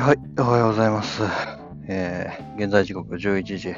[0.00, 1.22] はい、おはようございます。
[1.86, 3.74] えー、現在時刻11時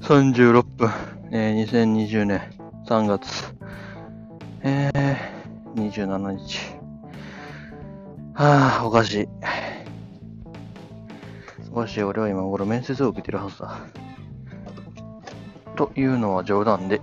[0.00, 0.90] 36分、
[1.30, 2.40] えー、2020年
[2.86, 3.54] 3月、
[4.62, 6.58] えー、27日。
[8.32, 9.28] はぁ、おかしい。
[11.70, 13.78] おかしい、俺は今頃面接を受けてるはずだ。
[15.76, 17.02] というのは冗談で、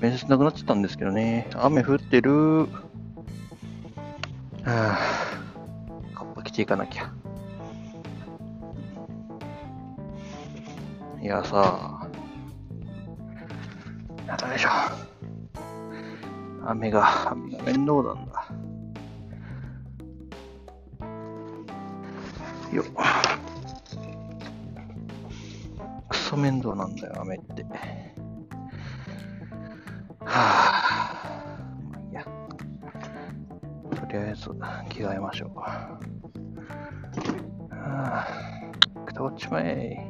[0.00, 1.50] 面接なくなっちゃったんですけどね。
[1.56, 2.60] 雨降ってる。
[2.62, 5.31] はぁ、
[6.52, 7.10] ッパ着ていかなきゃ。
[11.20, 12.08] いやさ、
[14.28, 14.68] よいしょ。
[16.64, 18.48] 雨が、雨が面倒なんだ。
[22.72, 22.86] よっ。
[26.08, 27.64] クソ面倒なんだよ、雨って。
[30.24, 32.24] はぁ、まあいいや。
[32.24, 34.50] とりあえず、
[34.88, 36.11] 着替えましょう。
[39.06, 40.08] くたばっちまえ。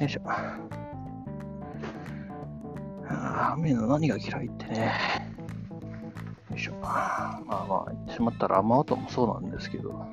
[0.00, 0.20] よいしょ。
[0.24, 4.92] あー雨の何が嫌いってね。
[6.50, 6.72] よいしょ。
[6.80, 10.06] まあまあ、言ってしまったら雨音もそうなんですけど、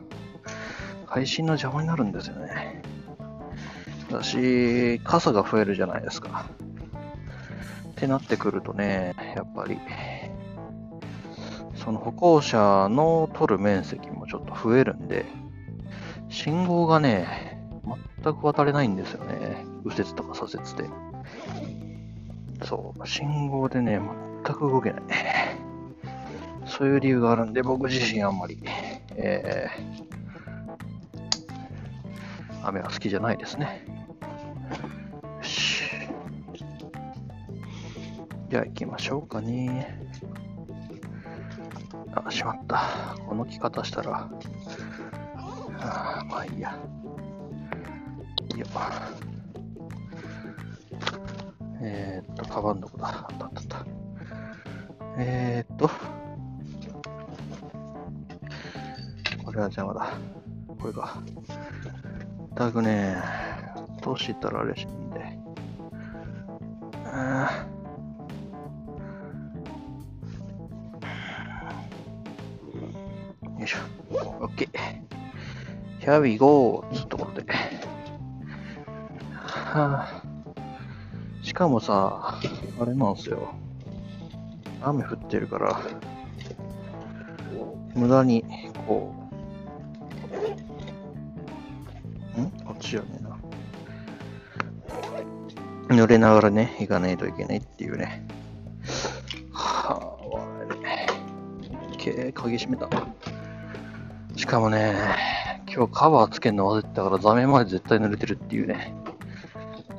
[1.06, 2.81] 配信の邪魔になるんですよね。
[4.11, 6.50] だし、傘が増えるじゃないですか。
[7.89, 9.80] ってなってくるとね、やっぱり、
[11.75, 15.25] その歩行者の取る面積もちょっと増えるんで、
[16.36, 17.58] 信号がね、
[18.22, 19.66] 全く渡れないんですよね。
[19.86, 20.89] 右折とか左折で。
[22.66, 24.02] そう、信号でね、
[24.44, 25.02] 全く動けない。
[26.67, 28.61] そういう理由があるんで、僕自身あんまり、
[29.16, 33.86] えー、雨は好きじゃないですね。
[35.38, 35.83] よし。
[38.50, 40.02] じゃあ行きましょうかね。
[42.13, 43.16] あ、しまった。
[43.25, 44.30] この着方したら、
[45.80, 46.78] ああまあいいや。
[48.53, 48.66] いいよ。
[51.81, 53.85] えー、っと、カバンどこだあったあったあった。
[55.18, 55.88] えー、っと、
[59.44, 60.14] これは邪魔だ。
[60.80, 61.22] これか。
[62.56, 63.18] たくね、
[64.02, 65.25] 年いったらあれしんで。
[76.05, 76.85] Here we go!
[76.93, 77.51] つところで。
[79.33, 80.21] はあ、
[81.41, 82.39] しかもさ、
[82.79, 83.55] あれなんですよ。
[84.83, 85.81] 雨降ってるから、
[87.95, 88.45] 無駄に、
[88.85, 89.16] こ
[92.37, 92.51] う、ん？
[92.63, 93.35] こっちじゃねえな。
[96.03, 98.23] 濡れながらね、行かないといけないっていうね。
[99.51, 99.95] はあ、
[100.37, 100.77] 悪
[101.95, 101.97] い。
[101.97, 102.87] け鍵閉めた。
[104.35, 104.93] しかもね、
[105.75, 108.94] 今日カバーつけるの忘れてたから、座面まで絶対濡れてるっていうね。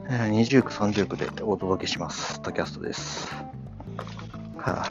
[0.08, 2.40] 20区、30区でお届けします。
[2.40, 3.30] タキャストです。
[4.56, 4.88] は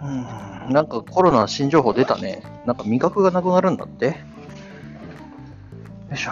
[0.00, 2.44] あ、うん、なんかコロナ新情報出たね。
[2.66, 4.06] なんか味覚がなくなるんだって。
[4.06, 4.12] よ
[6.14, 6.30] いしょ。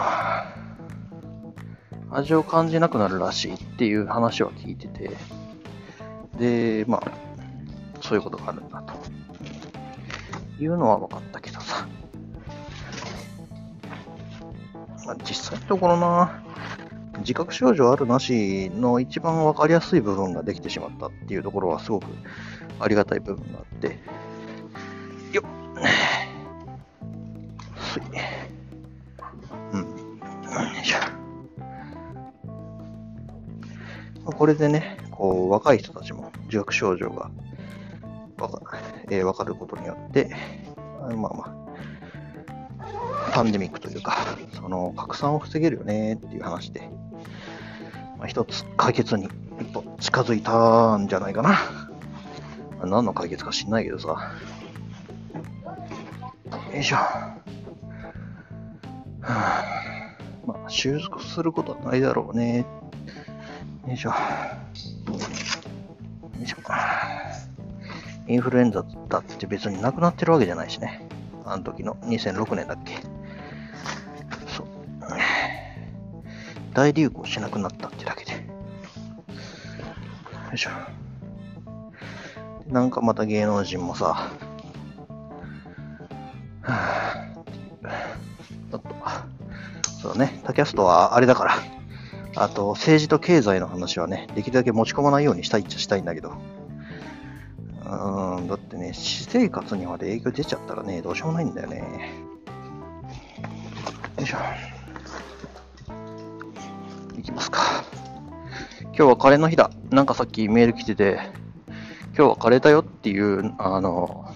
[2.12, 5.10] 味を感じなくなるらしいっていう話は聞いてて。
[6.38, 7.10] で、まあ、
[8.00, 8.77] そういうことがあるんだ。
[10.60, 11.86] いうのは分かったけどさ。
[15.06, 16.42] まあ、実際のところな、
[17.20, 22.06] 自覚症状あるなしの一番分かりやすい部分ができてしまったっていうところはすごく
[22.78, 23.98] ありがたい部分があって、
[25.32, 25.46] よっ。
[27.92, 28.02] すい。
[29.72, 29.80] うん。
[29.80, 29.86] よ
[30.80, 30.98] いしょ。
[34.24, 37.30] まあこれでね、こう、若い人たちも自覚症状が
[38.38, 40.30] わからない,、えー、わかることによって、
[41.16, 41.58] まあま
[42.78, 44.16] あ、パンデミックというか、
[44.54, 46.88] その拡散を防げるよねっていう話で、
[48.18, 49.28] まあ、一つ解決に
[49.60, 51.58] 一歩近づいたんじゃないかな。
[52.84, 54.32] 何の解決か知んないけどさ。
[56.72, 56.96] よいしょ。
[56.96, 57.42] は
[59.22, 59.64] あ、
[60.46, 62.66] まあ、収束することはないだろうね。
[63.86, 64.10] よいしょ。
[64.10, 64.16] よ
[66.42, 66.56] いしょ。
[68.28, 71.08] インフルエンザだって別になくなってるわけじゃないしね。
[71.44, 72.96] あの時の2006年だっけ。
[74.46, 74.66] そう。
[76.74, 78.32] 大流行しなくなったってだけで。
[78.32, 78.38] よ
[80.54, 80.70] いしょ。
[82.68, 84.30] なんかまた芸能人もさ、
[86.60, 88.94] はぁ、ちょっと、
[90.02, 91.54] そうね、タキャストはあれだから、
[92.36, 96.34] あと政治と経済の話はね、できるだけ持ち込まないようにしたいっちゃしたいんだけど、
[98.46, 102.12] だってね、私生活にまで影響出ちゃったらね、どうしようもないんだよね。
[104.18, 104.38] よいしょ。
[107.18, 107.84] いきますか。
[108.82, 109.70] 今日はカレーの日だ。
[109.90, 111.20] なんかさっきメール来てて、
[112.16, 114.32] 今日はカレーだよっていう、あの、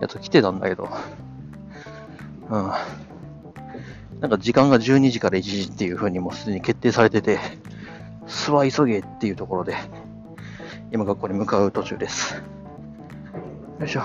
[0.00, 0.88] やつ来てたんだけど、
[2.50, 2.70] うん。
[4.20, 7.38] なんか時間が12時から1時っていう風にもうすでに決定されてて、
[8.26, 9.76] すわ急げっていうところで、
[10.92, 12.42] 今学校に向かう途中です。
[13.80, 14.02] よいしょ。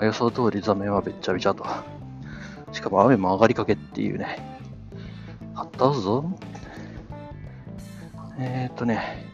[0.00, 1.66] 予想通り座面はべっちゃべちゃと。
[2.72, 4.38] しかも雨も上がりかけっていうね。
[5.54, 6.24] あったぞ。
[8.38, 9.26] えー、っとね。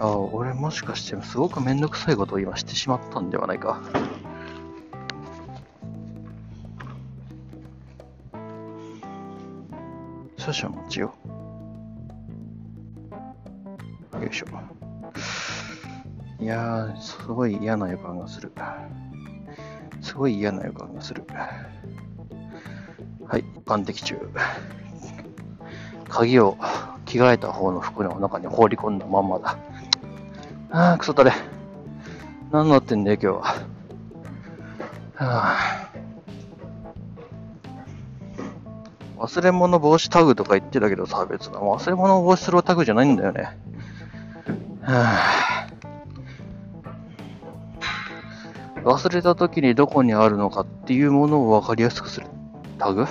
[0.00, 3.80] ああ、俺もしかしてすごくめんどくさいことを今してしまったんではないか。
[10.52, 11.14] 少々お待ちよ。
[14.14, 14.46] よいしょ。
[16.40, 18.50] いやー、すごい嫌な予感がする。
[20.00, 21.24] すごい嫌な予感がする。
[23.26, 24.16] はい、完璧中。
[26.08, 26.56] 鍵を
[27.04, 29.58] 着替えた方の服の中に放り込んだまんまだ。
[30.70, 31.32] ああ、クソだれ。
[32.50, 33.42] 何なってんだよ、今日は。
[35.14, 35.77] はあ、
[39.28, 41.58] 忘れ物防止タグとか言ってたけどさ、別な。
[41.58, 43.42] 忘れ物防止するタグじゃないんだよね。
[44.80, 45.18] は
[45.66, 45.68] あ、
[48.84, 52.26] 忘れた時にどこにあるのかっていうものを分かりやすくする
[52.78, 53.04] タグ？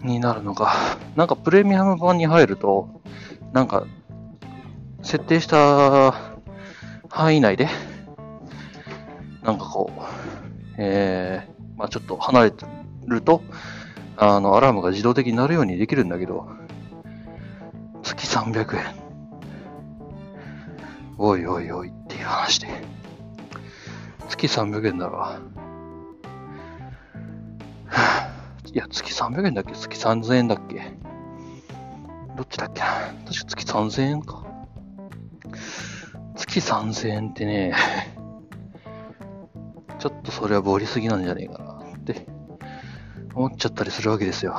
[0.00, 0.74] になるのか。
[1.16, 3.02] なんかプレミアム版に入ると、
[3.52, 3.84] なんか、
[5.02, 6.12] 設定した
[7.10, 7.68] 範囲内で、
[9.42, 10.00] なんかこう、
[10.78, 12.64] えー、まあちょっと離れて
[13.06, 13.42] ると、
[14.16, 16.48] あの、アラームが自動的になるようにできるんだけど、
[18.02, 18.84] 月300円。
[21.18, 22.68] おいおいおいっていう話で。
[24.28, 25.38] 月300円だら、
[28.72, 29.74] いや、月300円だっけ？
[29.74, 30.92] 月3000円だっけ？
[32.36, 32.86] どっちだっけな？
[32.86, 34.44] 確か月3000円か。
[36.36, 37.74] 月3000円ってね、
[39.98, 42.26] ちょっとそれはボリすぎなんじゃねえかなって
[43.34, 44.54] 思っちゃったりするわけですよ。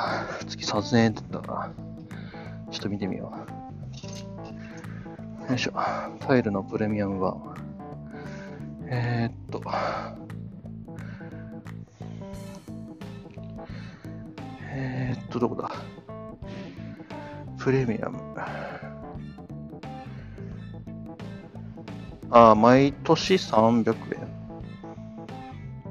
[0.47, 1.71] 月3000円って言ったら、
[2.71, 3.33] ちょっと見てみよ
[5.47, 5.49] う。
[5.49, 5.73] よいしょ。
[6.19, 7.55] タイルのプレミアム版。
[8.87, 9.61] えー、っと。
[14.61, 15.71] えー、っと、どこだ？
[17.57, 18.19] プレミアム。
[22.31, 24.27] ああ、毎年300円。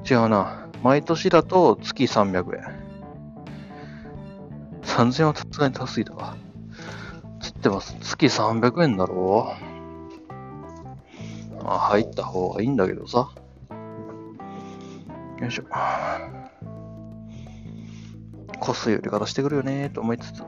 [0.09, 0.69] 違うな。
[0.83, 2.74] 毎年だと月300円。
[4.95, 6.37] 3000円はさすがに高すぎたわ。
[7.41, 7.97] つってます。
[8.01, 9.53] 月300円だろ
[11.65, 13.29] まあ、入った方がいいんだけどさ。
[15.41, 15.65] よいしょ。
[18.61, 20.45] コスより方してくるよねと思いつつ。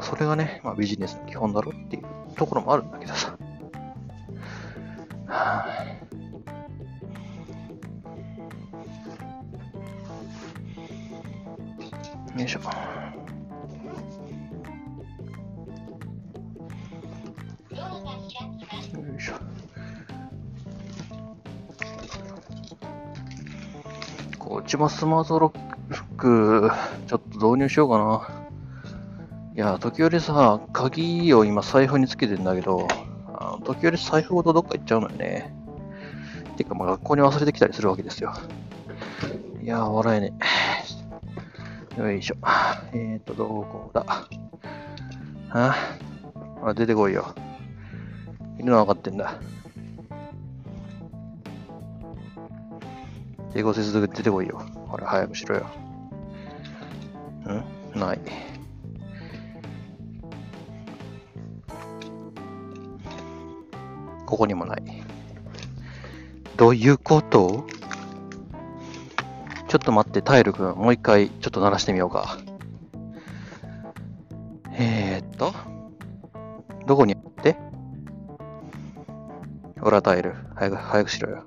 [0.00, 3.38] それがね、まあ、ビジネスの基本だろっていうところもあるんだけどさ。
[5.26, 5.91] はあ、
[12.42, 12.60] よいしょ。
[12.60, 12.66] よ
[19.16, 19.34] いしょ。
[24.38, 25.52] こっちもスマートロ
[25.90, 26.70] ック、
[27.06, 28.44] ちょっと導入しようかな。
[29.54, 32.88] いや、時折さ、鍵を今財布につけてんだけど、
[33.28, 35.54] あの時折財布ごとどっか行っちゃうのよね。
[36.56, 38.34] てか、まあ学校に忘れてきたりするわけですよ。
[39.62, 40.61] いや笑えねえ。
[41.96, 42.36] よいしょ。
[42.94, 44.04] えーと、どこだ？
[45.50, 45.76] あ
[46.64, 47.34] あ、出てこいよ。
[48.58, 49.34] いるの分かってんだ。
[53.52, 54.58] 抵抗せず出てこいよ。
[54.88, 55.66] ほら、早くしろよ。
[57.94, 58.00] ん？
[58.00, 58.20] ない。
[64.24, 64.82] ここにもない。
[66.56, 67.66] どういうこと？
[69.72, 70.76] ちょっと待って、タイルくん。
[70.76, 72.36] もう一回、ちょっと鳴らしてみようか。
[74.74, 75.54] えー、っと。
[76.86, 77.56] どこにあって？
[79.80, 80.34] ほら、タイル。
[80.56, 81.44] 早く、早くしろよ。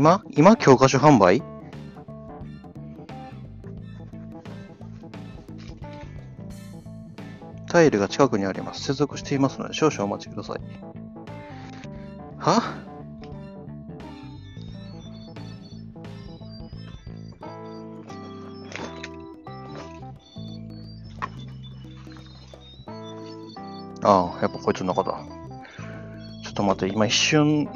[0.00, 1.42] 今今教科書販売？
[7.68, 8.82] タイルが近くにあります。
[8.82, 10.60] 接続していますので少々お待ちください。
[12.38, 12.62] は？
[24.02, 25.22] ああ、やっぱこいつの中だ。
[26.42, 27.68] ちょっと待って、今一瞬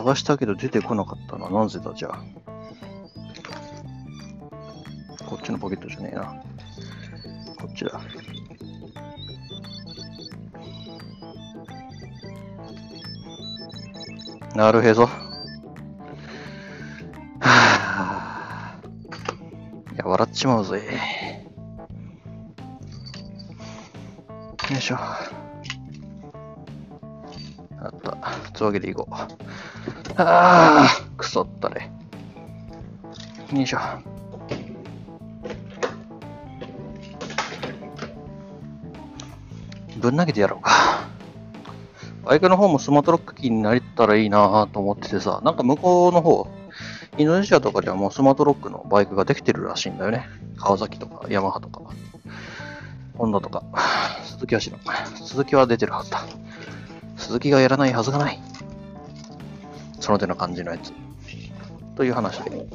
[0.00, 1.50] 探したけど出てこなかったな。
[1.50, 2.22] なぜだ、じゃあ。
[5.26, 6.42] こっちのポケットじゃねえな。
[7.58, 8.00] こっちだ。
[14.56, 15.06] なるへそ。
[15.06, 15.10] は
[17.42, 18.74] あ。
[19.92, 20.82] いや、笑っちまうぜ。
[24.70, 24.98] よいしょ。
[27.82, 28.16] あった。
[28.52, 29.14] つわけでいこう。
[29.14, 31.90] ああ、くそったれ。
[33.52, 33.78] よいしょ。
[39.96, 40.70] ぶん投げてやろうか。
[42.24, 46.48] バイクの方もスマートロックキーになれたらいいなと思っててさ、なんか向こうの方、
[47.18, 50.26] インドネシアとかではもうスマートロックのバイクができてるらしいんだよね。
[50.56, 51.82] 川崎とか、ヤマハとか、
[53.16, 53.64] ホンダとか、
[54.24, 54.80] 鈴木は知らん。
[55.16, 56.24] 鈴木は出てるはずだ。
[57.20, 58.40] 鈴木がやらないはずがない。
[60.00, 60.92] その手の感じのやつ。
[61.94, 62.66] という話で。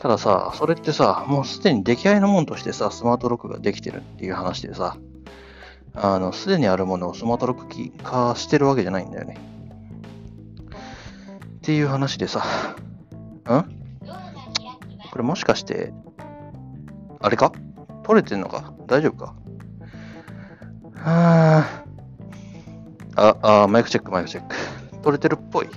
[0.00, 4.96] たださ、それってさ、もうすでに出来合いのもんとしてさ、スマートロックができてるっていう話でさ、
[5.94, 9.38] あの、すでにあるものをスマートロックキー化してるわけじゃないんだよね。
[11.56, 13.50] っていう話でさ、ん？
[15.10, 15.92] これもしかして、
[17.20, 17.52] あれか？
[18.02, 18.72] 取れてんのか？
[18.88, 19.34] 大丈夫か？
[20.94, 21.81] はあ、
[23.16, 24.56] あ、あ、マイクチェック、マイクチェック。
[25.02, 25.68] 取れてるっぽい。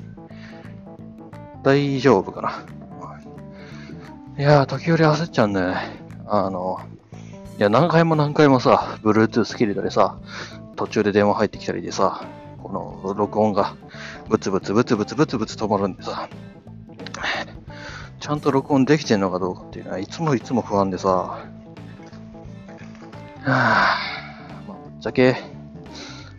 [1.64, 2.64] 大丈夫かな
[4.38, 5.78] いやー、時折焦っちゃうんだよね。
[6.28, 6.80] あの、
[7.58, 10.18] いや、何回も何回もさ、Bluetooth 切れたりさ、
[10.76, 12.26] 途中で電話入ってきたりでさ、
[12.62, 12.70] こ
[13.04, 13.76] の録音が
[14.28, 16.28] ブツブツブツブツブツブツ止まるんでさ、
[18.20, 23.98] ちゃんと録音できてんのかどうかっていうのはいつもいつも不安でさ、はぁ、ま
[24.70, 25.38] あ、ぶっちゃけ、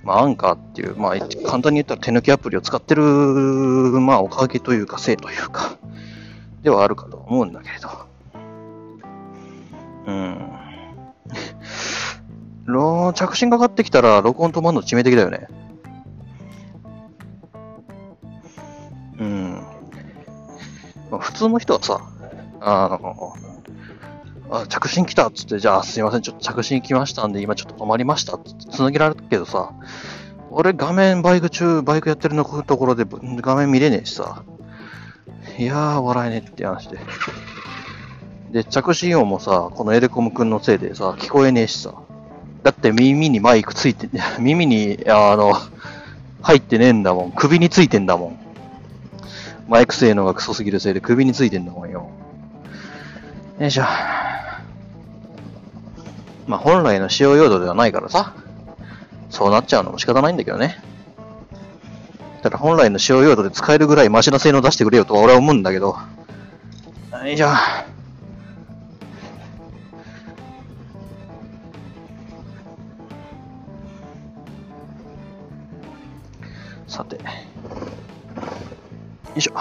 [0.06, 5.76] まあ、アンカーっていう、まあ、簡単に言ったら手抜きアプリを使ってる、まあ、おかげというか、せいというか、
[6.62, 7.88] ではあるかと思うんだけれど。
[10.06, 10.52] うん。
[12.66, 15.48] ロ着信かかってきたら、録音止まるの致命的だよね。
[19.18, 19.54] うん。
[21.10, 22.00] まあ普通の人はさ、
[22.60, 23.34] あの、
[24.50, 29.72] あ着信来たっつって、じゃあすいません、ちょっと着信来ましたんで、今ちょっと止まりましたっつって繋げられるけどさ、
[30.50, 34.44] 俺画面バイク中、バイクやってるのところで画面見れねえしさ、
[35.58, 36.98] いやー、笑えねえって話で。
[38.52, 41.94] で、着信音もさ、このエレコムくんのせいでさ、聞こえねえしさ。
[42.62, 45.54] だって耳にマイクついて、 耳に、あの、
[46.42, 47.32] 入ってねえんだもん。
[47.32, 48.38] 首についてんだもん。
[49.68, 52.10] マイク性能がクソすぎるせいで首についてんだもんよ。
[53.58, 53.84] よいしょ。
[56.46, 58.34] まあ、本来の使用用途ではないからさ、
[59.30, 60.80] そうなっちゃうのも仕方ないんだけどね。
[62.42, 65.96] ただ本来の使用用途で使えるぐらいマシな性能出してくれよとは俺は思うんだけど。
[67.24, 67.48] よいしょ。
[76.86, 77.16] さて。
[77.16, 77.22] よ
[79.34, 79.52] いしょ。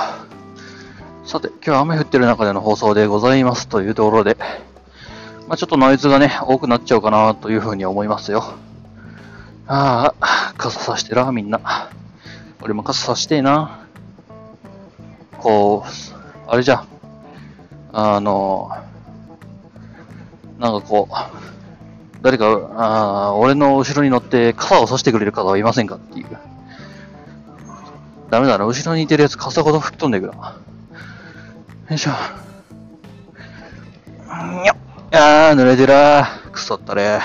[1.25, 4.37] さて、今日は雨降ってる中での放送でございますというところで、
[5.47, 8.43] まあ、ちょっとノイズがね、多くなっちゃうかなというふうに思いますよ。
[9.67, 11.89] ああ、傘さしてら、みんな。
[12.61, 13.85] 俺も傘さしてえな。
[15.37, 15.89] こう、
[16.47, 16.87] あれじゃん。
[17.93, 18.71] あの、
[20.59, 21.13] なんかこう、
[22.23, 26.27] 誰か、あー俺の後ろに乗って傘をさしてくれる方はいませんかっていう。
[28.31, 30.57] ダメだな、後ろにいてるやつ傘ごと吹っ飛んでいくな。
[31.89, 32.11] よいしょ。
[34.33, 34.94] んよっ。
[35.11, 36.49] あー、濡れてらー。
[36.51, 37.19] くそったれ。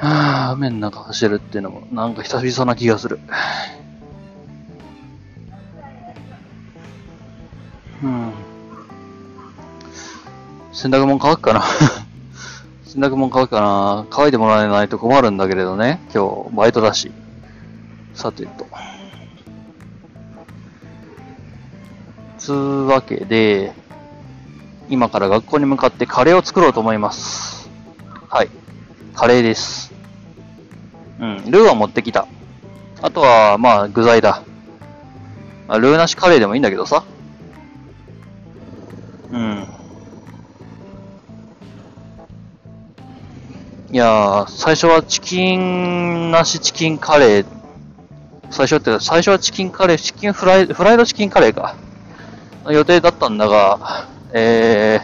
[0.00, 3.18] あー、雨の中走るっていうのも、なんか久々な気がする。
[8.02, 8.32] うん。
[10.72, 11.62] 洗濯物乾くかな？
[12.86, 14.06] 洗濯物乾くかな？
[14.10, 16.00] 乾いてもらえないと困るんだけれどね。
[16.14, 17.12] 今日、バイトだし。
[18.14, 18.66] さてと。
[22.48, 23.74] つうわけで、
[24.88, 27.68] 今から学校に向かってカレーを作ろうと思います。
[28.30, 28.48] はい。
[29.14, 29.92] カレーです。
[31.20, 32.26] うん、ルーは持ってきた。
[33.02, 34.42] あとは、まあ、具材だ。
[35.66, 37.04] まあ、ルーなしカレーでもいいんだけどさ。
[39.30, 39.66] うん。
[43.92, 47.46] いやー、最初はチキンなしチキンカレー。
[48.48, 51.76] 最初って、最初はチキンカレー、チキンフライ、フライドチキンカレーか。
[52.72, 55.00] 予定だったんだが、え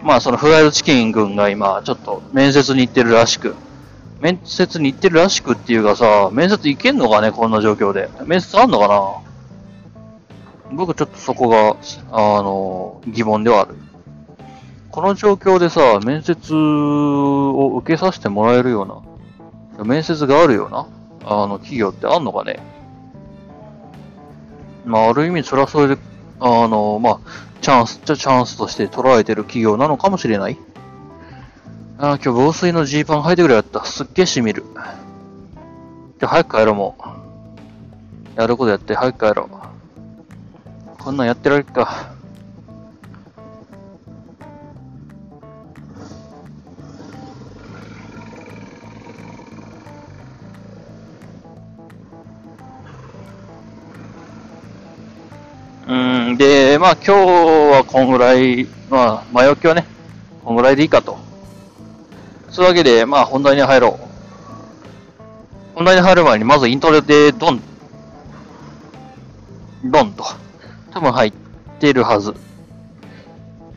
[0.00, 3.54] ー、まあそのフライドチキン軍が今、ちょっと面接に行ってるらしく。
[4.20, 8.08] 面接に行ってるらしくっていうかさ、面接行けんのかね、こんな状況で。
[8.24, 10.76] 面接あんのかな？
[10.76, 11.76] 僕ちょっとそこが、
[12.12, 13.74] あの、疑問ではある。
[14.90, 18.86] この状況でさ、面接を受けさせてもらえるよう
[19.78, 20.86] な、面接があるような、
[21.24, 22.60] あの、企業ってあんのかね？
[24.84, 26.02] まあ、ある意味、それはそれで、
[26.44, 27.20] あの、まあ、
[27.60, 30.58] チャンスっちゃチャンスとして捉えてる企業なのかもしれない。
[31.98, 33.84] ああ今日防水のジーパン履いてくれやった。
[33.84, 34.64] すっげえ染みる。
[36.18, 36.96] じゃ早く帰ろうも
[38.36, 38.40] う。
[38.40, 40.98] やることやって早く帰ろう。
[40.98, 42.11] こんなんやってられっか。
[56.32, 59.86] ん、で、まあ今日はこんぐらい、まあ前置きはね、
[60.44, 61.18] こんぐらいでいいかと。
[62.50, 64.12] そういうわけで、まあ本題に入ろう。
[65.74, 67.62] 本題に入る前にまずイントロでドン、
[69.84, 70.24] ドンと。
[70.90, 71.32] 多分入っ
[71.80, 72.34] てるはず。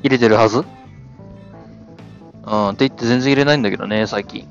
[0.03, 0.63] 入れてるはず
[2.45, 4.47] うん、って言って全然入れないんだけどね、最近。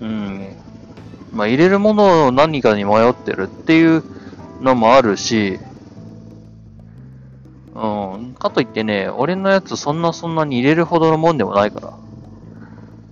[0.00, 0.56] うん。
[1.32, 4.04] まあ入れるものを何かに迷ってるっていう
[4.60, 5.58] のもあるし、
[8.38, 11.92] かといってね、俺のやつそんなそんなに入れるほどのもんでもないから、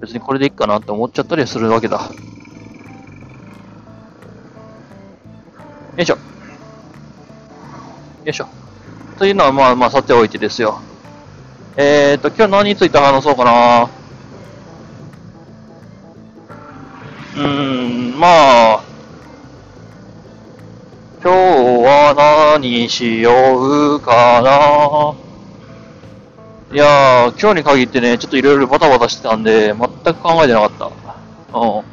[0.00, 1.98] 別にこれでいいかなって思っちゃったりするわけだ。
[5.96, 6.14] よいしょ。
[6.14, 6.20] よ
[8.26, 8.48] いしょ。
[9.18, 10.80] というのはまあまあさておいてですよ。
[11.76, 13.90] えーと、今日何について話そうかな。
[17.36, 18.85] うーん、まあ、
[22.56, 25.14] は何しようかな。
[26.72, 30.86] いやー、今日に限ってね、ちょっといろいろバタバタしてたんで、全く考えてなかった。
[31.58, 31.84] うん。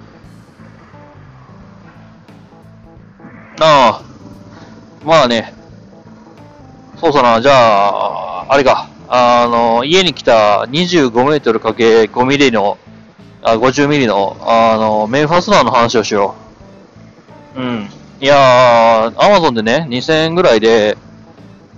[3.60, 4.02] なあ、
[5.06, 5.54] まあね、
[6.98, 12.78] そうさな、じゃあ、あれか、あの、家に来た25メートルかけ5ミリの、
[13.44, 16.36] あ、50ミリの、あの、メンファスナーの話をしよ
[17.56, 17.62] う。
[17.62, 18.03] うん。
[18.24, 20.98] いやー、アマゾンでね、2000円ぐらいで、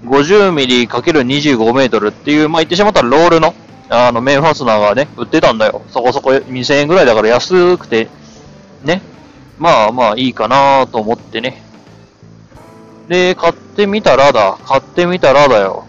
[0.03, 3.55] 50ミリ ×25 メートルっていう、まあ、言ってしまったらロールの、
[3.89, 5.81] あの、メンファスナーがね、売ってたんだよ。
[5.88, 8.10] そこそこ2000円ぐらいだから安くて、
[8.84, 9.01] ね。
[9.58, 11.63] まあまあいいかなと思ってね。
[13.08, 14.60] で、買ってみたらだ。
[14.65, 15.86] 買ってみたらだよ。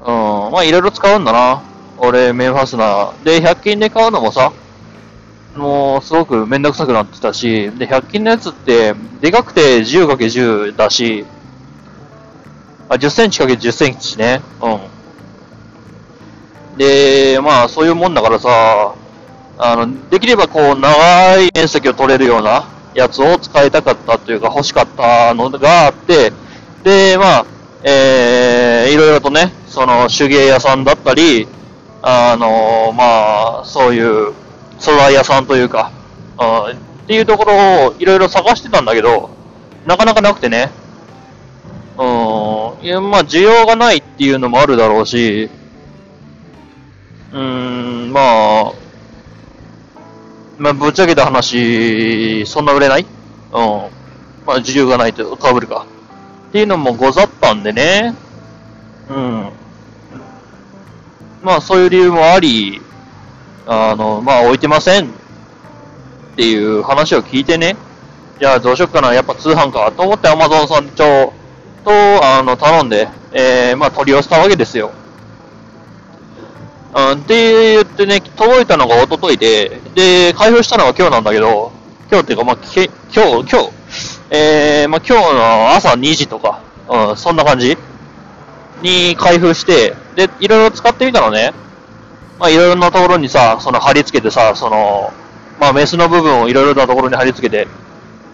[0.00, 0.06] うん、
[0.50, 1.62] まあいろいろ使うんだな。
[1.98, 3.22] 俺、メンファスナー。
[3.22, 4.52] で、100均で買うのもさ、
[5.56, 11.26] もう、すごくめんどくさくなってたし、で、100均のやつって、でかくて 10×10 だし、
[12.88, 14.42] あ、10センチ ×10 センチね。
[14.62, 14.68] う
[16.76, 16.78] ん。
[16.78, 18.94] で、まあ、そういうもんだからさ、
[19.58, 26.32] あの、できればこう、長い面積を取れるようなやつを使いたかったというか、欲しかったのがあって、
[26.82, 27.46] で、まあ、
[27.82, 31.46] えー、いろいろとね、その手芸屋さんだったり、
[32.02, 34.32] あの、まあ、そういう
[34.80, 35.92] 素材屋さんというか、
[36.38, 39.30] うんっていうところをいろいろ探してたんだけど、
[39.84, 40.70] なかなかなくてね。
[41.98, 42.02] う
[42.82, 45.50] ん、いや、まあ、需要がないっていうのもあるだろうし、
[47.32, 48.72] うーん、まあ、
[50.58, 53.02] まあ、ぶっちゃけた話、そんな売れない？
[53.02, 53.08] うん。
[54.46, 55.86] まあ、需要がないと被るか。
[56.48, 58.14] っていうのもござったんでね。
[59.08, 59.50] うん。
[61.42, 62.80] まあ、そういう理由もあり、
[63.72, 65.08] あの、まあ、置いてませんっ
[66.34, 67.76] ていう話を聞いてね。
[68.40, 69.14] じゃあ、どうしよっかな。
[69.14, 69.92] やっぱ通販か。
[69.96, 71.32] と思って Amazon さんと、
[71.84, 74.90] と、あの、頼んで、えー、まあ、取り寄せたわけですよ。
[76.96, 81.70] うん、って言ってね、届いたのが一昨日で、で、開封したのが今日なんだけど、
[82.10, 83.70] 今日っていうか、まあ、け今日、今日、
[84.30, 87.78] えー、まあ、今日の朝2時とか、うん、そんな感じ
[88.82, 91.52] に開封して、で、いろいろ使ってみたのね。
[92.40, 95.12] まあ、いろいろなところにさ、その貼り付けてさ、その、
[95.60, 97.68] まあ、メスの部分をいろいろなところに貼り付けて、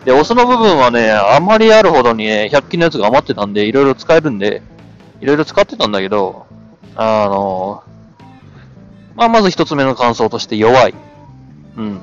[0.05, 4.62] で、オスの部分はね、あんまりあるほどにね、100均のやつが余ってたんで、いろいろ使えるんで、
[5.21, 6.47] いろいろ使ってたんだけど、
[6.95, 7.83] あの、
[9.16, 10.95] まあ、まず一つ目の感想として弱い。
[11.77, 12.01] うん。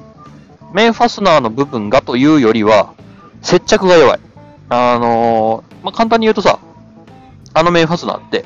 [0.74, 2.94] メインファスナーの部分がというよりは、
[3.42, 4.20] 接着が弱い。
[4.68, 6.60] あのまあ、簡単に言うとさ、
[7.54, 8.44] あのメインファスナーって、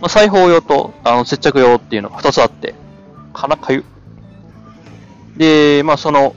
[0.00, 2.74] まあ、裁縫用とあの接着用っていうのが二つあって、
[3.32, 3.84] 鼻かゆ。
[5.36, 6.34] で、まあ、その、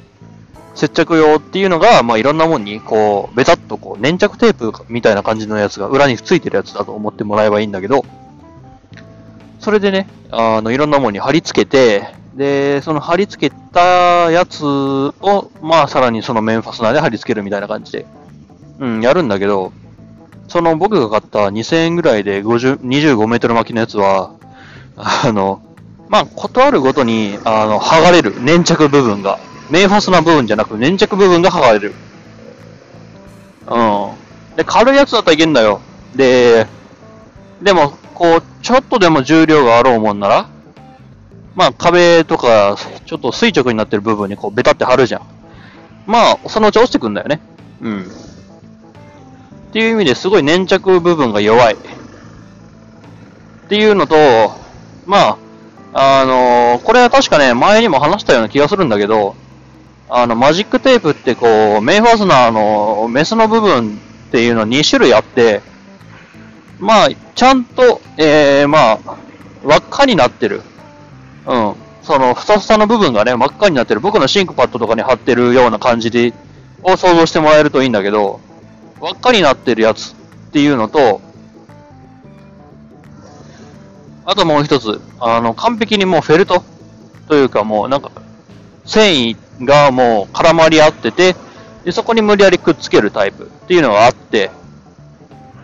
[0.75, 8.05] 接着用っていうのが、まあ、いろんなもんに、こう、ベタっとこう、粘着テープみたいな感じのやつが裏についてるやつだと思ってもらえばいいんだけど、
[9.59, 18.05] それでね、あの、いろんなものに貼り付けて、で、その貼り付けたやつを、まあ、さらにそのメンファスナーで貼り付けるみたいな感じで、
[18.79, 19.71] うん、やるんだけど、
[20.47, 24.35] その僕が買った2000円ぐらいで50 25メートル巻きのやつは、
[24.97, 25.61] あの、
[26.13, 28.39] まあ、ことあるごとに、あの、剥がれる。
[28.39, 29.39] 粘着部分が。
[29.71, 31.95] メンファスナー部分じゃなく、粘着部分が剥がれる。
[33.65, 34.55] うん。
[34.55, 35.81] で、軽いやつだったらいけんだよ。
[36.15, 36.67] で、
[37.63, 40.49] でも、こう、ちょっとでも重量があろうもんなら、
[41.55, 45.21] まあ、壁とか、ちょっと垂直になってる部分にこう、ベタって貼るじゃん。
[46.05, 47.41] まあ、そのうち落ちてくんだよね。
[47.81, 48.01] うん。
[48.03, 48.05] っ
[49.71, 51.73] ていう意味ですごい粘着部分が弱い。
[51.73, 51.77] っ
[53.67, 54.15] ていうのと、
[55.07, 55.42] まあ、
[55.93, 59.35] あのこれは確かね、前にも話したような気がするんだけど、
[60.09, 65.61] あの、マジックテープってこう、メイファスナーのメスの部分っていうの2種類あって、
[66.79, 69.17] まあ、ちゃんと、えー、まあ、
[69.63, 70.61] 輪っかになってる。
[71.45, 71.75] うん。
[72.01, 74.01] その、ふさふさの部分がね、真っ赤になってる。
[74.01, 76.33] 僕のシンクパッドとかに貼ってるような感じで、
[76.81, 78.41] を想像してもらえるといいんだけど、
[78.99, 80.15] 輪っかになってるやつっ
[80.51, 81.21] ていうのと、
[84.25, 86.63] あともう一つ、あの、完璧にもうフェルト。
[87.27, 88.11] というかもうなんか、
[88.85, 91.35] 繊維がもう絡まり合ってて、
[91.85, 93.45] で、そこに無理やりくっつけるタイプ。
[93.45, 94.51] っていうのがあって、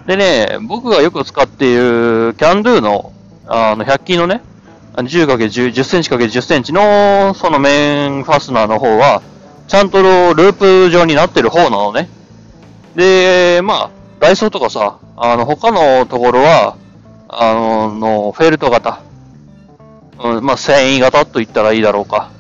[0.08, 3.14] でね、僕がよく使っているキャンドゥの、
[3.48, 4.42] あの、100均のね、
[4.96, 9.22] 10×10、10センチ ×10 センチの、そのメンファスナーの方は、
[9.68, 12.10] ちゃんとループ状になってる方なのね。
[12.96, 16.76] で、まあ、ダイソーとかさ、あの、他のところは、
[17.30, 19.02] あの、のフェルト型。
[20.22, 22.32] うん、まあ、繊維型と言ったらいいだろうか。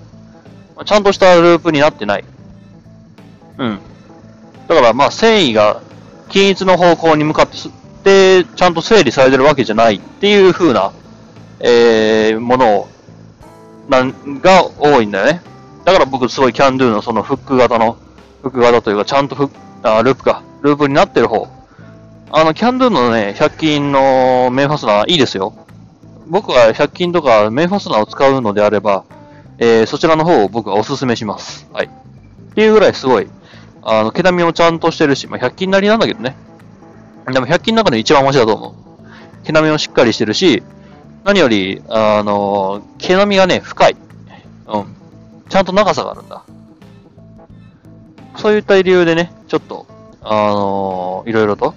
[0.84, 2.26] ちゃんとしたループになってない。
[3.60, 3.80] うん。
[4.68, 5.82] だから、まあ、繊維が
[6.30, 7.58] 均一の方向に向かって、
[8.44, 10.92] で、ちゃんと整理されてるわけじゃないっていう風な、
[11.60, 12.88] えー、ものを、
[13.90, 15.42] なん、が多いんだよね。
[15.86, 17.98] だから僕すごいキャンドゥのそのフック型の、
[18.42, 20.42] フック型というか、ちゃんとフック、あ、ループか。
[20.62, 21.59] ループになってる方。
[22.32, 25.54] あの、キャンドゥのね、100均のメンファスナーいいですよ。
[26.28, 29.04] 僕は100均とかメンファスナーを使うのであれば、
[29.58, 31.68] えー、そちらの方を僕はお勧めします。
[31.74, 31.88] はい。
[31.88, 33.28] っていうぐらいすごい、
[33.82, 36.36] あの、毛並みもちゃんとしてるし、まあ、100均なりなんだけどね。
[37.26, 38.74] でも100均の中で一番マシだと思う。
[39.44, 40.62] 毛並みもしっかりしてるし、
[41.24, 43.96] 何より、あの、毛並みがね、深い。
[44.68, 44.96] うん。
[45.50, 46.44] ちゃんと長さがあるんだ。
[48.38, 49.88] そういった理由でね、ちょっと、
[50.22, 51.74] あのいろいろと、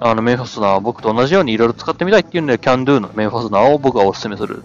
[0.00, 4.64] あの、メンファスナーを僕と同じようにいろいろ使ってみたいっていうんで、キャンドゥのメンファスナーを僕はお勧めする。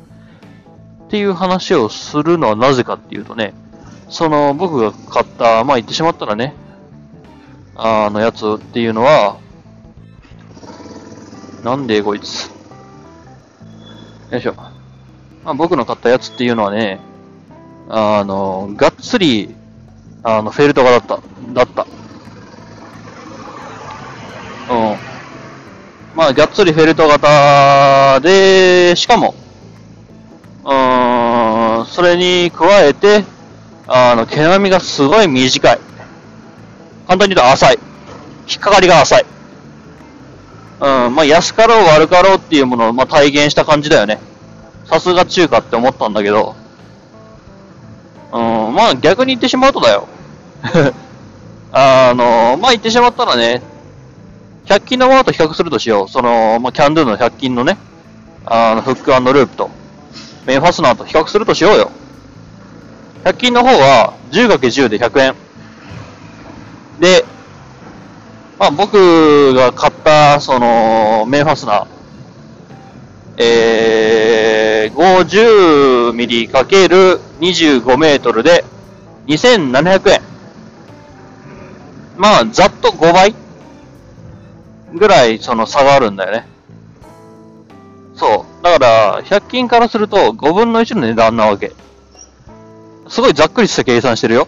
[1.06, 3.54] っていう話をするのはなぜかっていうとね、
[4.10, 6.54] その僕が買った、まあ言ってしまったらね、
[7.76, 9.38] あのやつっていうのは、
[11.64, 12.52] なんでこいつ。
[14.32, 14.54] よいしょ。
[14.54, 17.00] まあ僕の買ったやつっていうのはね、
[17.90, 19.56] あの、がっつり、
[20.22, 21.20] あの、フェルトがだった。
[21.54, 21.88] だった。
[24.70, 25.19] うん。
[26.20, 29.36] まあ、がっつりフェルト型で、しかも、
[30.66, 33.24] うーん、それに加えて、
[33.88, 35.80] あの、毛並みがすごい短い。
[37.08, 37.80] 簡単に言うと浅い。
[38.50, 39.26] 引っかかりが浅い。
[40.82, 44.20] うん、まあ、安かろう悪かろうっていうものを、まあ、体現した感じだよね。
[44.88, 46.54] さすが中華って思ったんだけど、
[48.34, 50.06] うん、まあ、逆に言ってしまうとだよ。
[51.72, 53.62] あの、まあ、言ってしまったらね、
[54.70, 56.08] 100均のものと比較するとしよう。
[56.08, 57.80] その、まあ、キャンドゥの100均のね、
[58.46, 59.72] あの、フックループと、
[60.46, 61.92] メンファスナーと比較するとしようよ。
[63.24, 65.36] 100均の方は 10×10 で100円。
[67.00, 67.26] で、
[68.60, 71.88] まあ、僕が買った、その、メンファスナー、
[73.38, 78.64] えー、50ミリ ×25 メートルで
[79.26, 80.22] 2700円。
[82.18, 83.34] まあ、ざっと5倍
[84.94, 86.48] ぐらいその差があるんだよね。
[88.16, 88.64] そう。
[88.64, 91.74] だから、100均からすると5分の1の値段なわけ。
[93.08, 94.48] すごいざっくりした計算してるよ。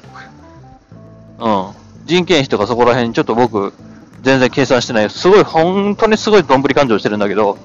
[1.39, 1.67] うん。
[2.05, 3.73] 人件費とかそこら辺ちょっと僕、
[4.21, 5.09] 全然計算してない。
[5.09, 7.57] すごい、本当にすごいどんぶり勘定してるんだけど、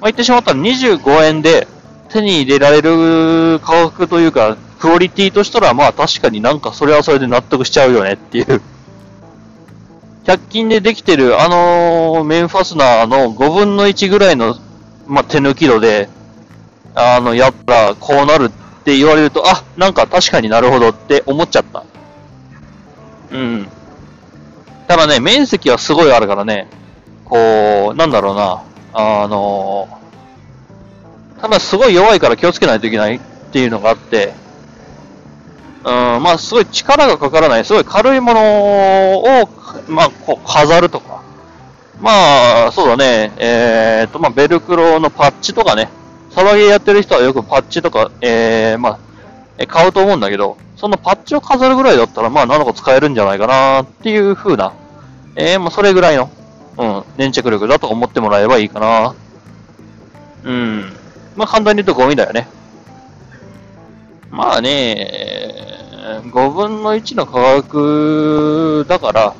[0.00, 1.68] まあ、言ってしまったら25円で
[2.08, 8.60] 手に入れられる価格というか、クオリティとしたら、まあ確かになんかそれはそれで納得しちゃうよねっていう。
[10.24, 14.56] 100均でできてるあのメンファスナーの5分の1ぐらいの、
[15.06, 16.08] まあ、手抜き度で、
[16.94, 18.50] あの、やったらこうなるっ
[18.84, 21.84] て言われると、あ、なんか確かになるほどって思っちゃった。
[23.32, 23.68] うん。
[24.86, 26.68] ただね、面積はすごいあるからね、
[27.24, 28.62] こう、なんだろうな、
[28.94, 29.88] あの
[31.40, 33.20] ただすごい弱いから気をつけないといけないっ
[33.52, 34.34] ていうのがあって、
[35.84, 39.46] うん、まあすごい力がかからない、すごい軽いものを、
[39.88, 41.22] まあこう飾るとか、
[42.00, 45.88] まあそうだね、えー、と、まあベルクロのパッチとかね、
[46.30, 48.98] サバゲーやってる人はよくパッチとか、えー、ま
[49.58, 54.72] あ、買うと思うんだけど、そのパッチを飾るぐらいだったら、まあ、何個使えるんじゃないかなっていう風な、
[55.36, 56.30] えー、まあ、それぐらいの、
[56.78, 59.14] うん、粘着力だと思ってもらえばいいかな。
[60.44, 60.92] うん。
[61.36, 62.48] まあ、簡単に言うとゴミだよね。
[64.30, 65.42] まあね、
[66.24, 69.34] 5分の1の価格だから、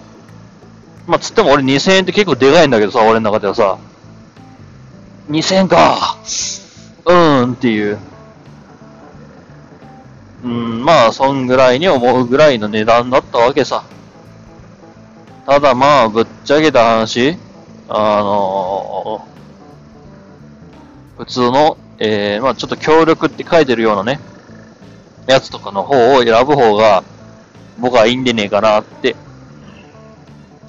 [1.06, 3.78] まあ、つっても俺2000円って結構でかいんだけどさ、俺の中ではさ、
[5.28, 6.16] 2000円か。
[7.04, 7.98] うーんっていう。
[10.44, 13.84] うん、まあ、そんぐらいに思うぐらいの値段だったわけさ。
[15.46, 17.36] ただまあ、ぶっちゃけた話、
[17.88, 24.20] あのー、普通の、えー、まあちょっと協力って書いてるようなね、
[25.26, 27.02] やつとかの方を選ぶ方が、
[27.78, 29.16] 僕はいいんでねえかなって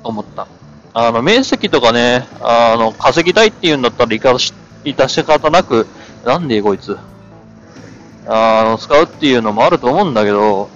[0.04, 0.48] 思った。
[0.94, 5.88] あの、面積とかね、あの、稼ぎたいっていうんだったら、いかし、いたし方なく、
[6.26, 6.98] なんでこいつ。
[8.28, 10.70] あの、使うっていうのもあると思うんだけど、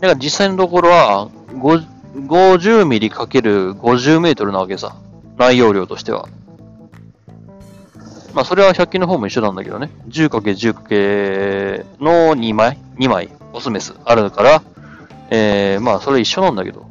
[0.00, 4.96] だから実際のところは、50ミリかける50メートルなわけさ。
[5.36, 6.28] 内容量としては。
[8.34, 9.90] まあ、それは100均の方も一緒なんだけどね。
[10.08, 14.62] 10×10× の2枚 ?2 枚、オスメスあるから、
[15.30, 16.86] えー、まあ、それ一緒なんだけど。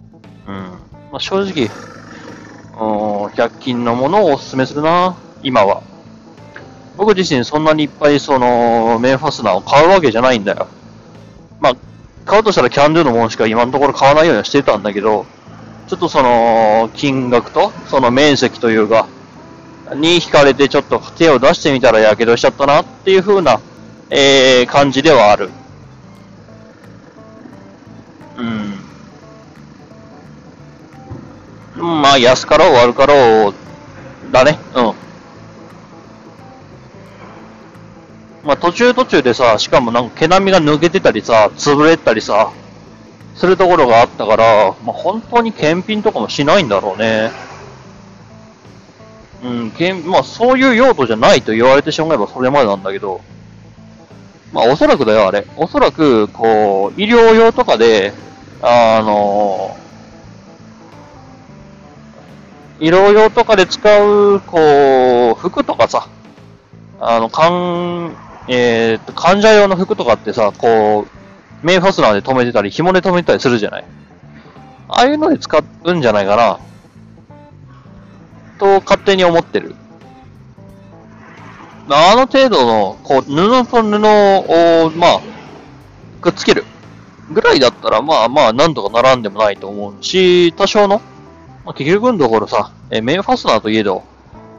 [0.47, 0.53] うん。
[0.53, 1.69] まあ、正直、
[2.79, 5.81] うん100均のものをおすすめするな、今は。
[6.97, 10.67] 僕自身そんなにいっぱいその、メンファスナーを買うわけじゃないんだよ。
[11.59, 11.75] まあ、
[12.25, 15.25] 買うとしたらキャンドゥのものしか今のところ買わないようにはしてたんだけど、
[15.87, 19.07] ちょっとその、金額と、その面積というか、
[19.95, 23.59] に惹かれてちょっと手を出してみたら火傷しちゃったなっていう風な、
[24.09, 25.49] えー、感じではある。
[31.83, 33.53] まあ、安かろう悪かろう、
[34.31, 34.57] だね。
[34.73, 34.93] うん。
[38.45, 42.51] まあ途中途中でさ、しかもなんか毛並みが抜けてたりさ、潰れたりさ、
[43.35, 47.31] するところがあったから、まあ本当に検品とかもしないんだろうね。
[49.43, 53.19] うん、けんまあそういう用途じゃないと言われてしまえばそれまでなんだけど、
[54.53, 55.45] まあおそらくだよ、あれ。
[55.57, 58.13] おそらく、こう、医療用とかで、
[58.61, 59.75] あの
[62.83, 66.09] 医療用とかで使う、こう、服とかさ、
[66.99, 68.13] あの、かん、
[68.49, 73.85] えー、っと、患者用の服とかってさ、こう、メインファスナーで止めてたり、紐で止めてたりするじゃない。
[74.89, 76.59] ああいうので使うんじゃないかな、
[78.59, 79.75] と勝手に思ってる。
[81.89, 85.21] あの程度の、こう、布と布を、まあ、
[86.19, 86.65] くっつける
[87.31, 91.01] ぐらいだったら、まあまあ、なんとか並んでもないと思うし、多少の、
[91.65, 94.03] まあ、結局のところさ、えメインファスナーといえど、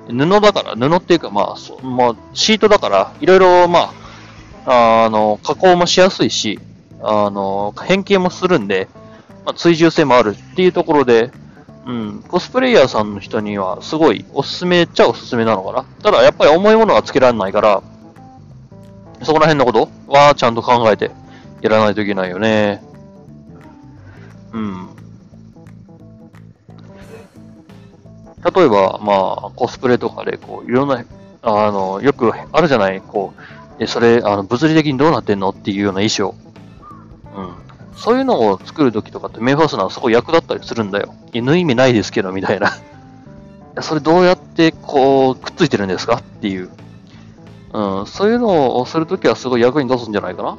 [0.09, 3.93] 布だから、布っていうか、まあ、そまあ、シートだから、いろいろ、ま
[4.67, 6.59] あ、あの、加工もしやすいし、
[7.03, 8.89] あの、変形もするんで、
[9.45, 11.31] まあ、追従性もあるっていうところで、
[11.87, 15.85] うん、コスプレイヤーさんの人には、すごい、おすすめっちゃおすすめなのかな。
[16.03, 17.83] ただ、やっぱり重いものはつけられないから、
[19.23, 21.11] そこら辺のことは、ちゃんと考えて、
[21.61, 22.83] やらないといけないよね。
[24.53, 24.89] うん。
[28.45, 31.03] 例えば、まあ、コスプレとかで、こう、いろんな、
[31.43, 33.43] あの、よくあるじゃない、こう、
[33.83, 35.51] え、それ、あの、物理的にどうなってんの？
[35.51, 36.35] っていうような衣装。
[37.37, 37.55] うん。
[37.97, 41.15] そういうのを作るときとかって、メイファスナーすごい役立ったりするんだよ。
[41.33, 42.71] 縫い意味ないですけど、みたいな。
[43.83, 46.17] それどうやって、こう、くっついてるんですか？
[46.17, 46.71] っていう。
[47.73, 50.57] うん、そういうのをするときはすごい役に立つんじゃないかな。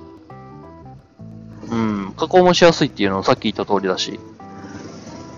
[1.72, 4.20] うん、加工もしやすいっていうのはさっき言った通りだし。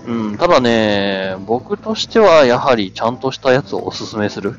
[0.07, 4.55] うん、ただね、僕としてはやはりちゃんとしたやつをおすすめする。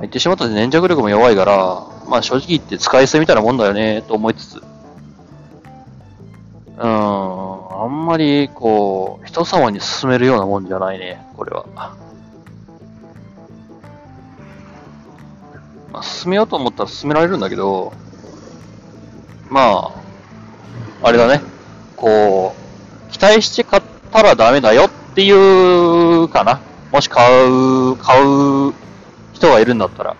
[0.00, 4.62] 言ってしまったら粘着力も弱いから、まあ正直言って使い捨てみたいなもんだよね、と思いつつ。
[6.76, 11.64] うん、あんまりこう、人様に勧めるようなもんじゃないね、これは。
[15.90, 17.94] まあ、進めようと思ったら進められるんだけど、
[19.48, 19.92] ま
[21.02, 21.40] あ、あれだね。
[21.96, 22.54] こ
[23.08, 23.82] う、期待して買っ
[24.14, 26.60] たらダメだよっていうかな。
[26.92, 28.72] もし買う、買う
[29.32, 30.16] 人がいるんだったら。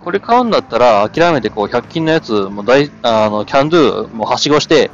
[0.00, 4.90] これ買うんだったら、諦めてこう、100均のやつ、もう大、あの、キャンドゥ、もうはしごして、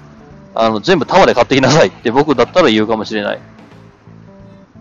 [0.55, 3.41] あの、全部束で買ってきなさいって 僕だったら言うかもしれない。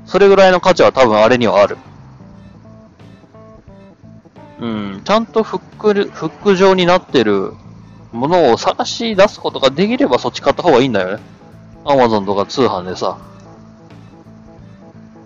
[0.05, 1.77] それぐらいの価値は多分あれにはある。
[4.59, 7.53] うん、ちゃんとフック、フック状になってる
[8.11, 11.34] ものを探し出すことができればそっち買った方がいいんだよね。
[11.85, 13.17] アマゾンとか通販でさ。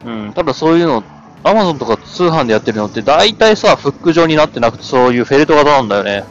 [0.05, 1.03] うん、ただそういうの、
[1.43, 6.25] アマゾンとか通販でやってるのって大体さ、フック状になってなくてそういうフェルト型なんだよね。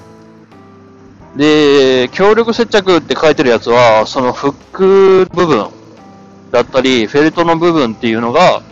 [1.37, 5.69] で、強力接着って書いてるやつは、そのフック部分
[6.51, 8.63] だったり、フェルトの部分っていうのが、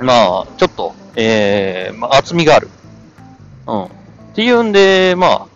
[0.00, 2.68] まあ、ちょっと、えー、まあ、厚みがある。
[3.66, 3.84] うん。
[3.84, 3.88] っ
[4.34, 5.46] ていうんで、まあ、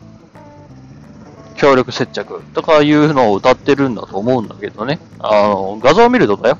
[1.56, 4.98] 強力接着とかいうのを歌ってるんだと思うんだけどね。
[5.18, 6.58] あの、画像を見るとだよ。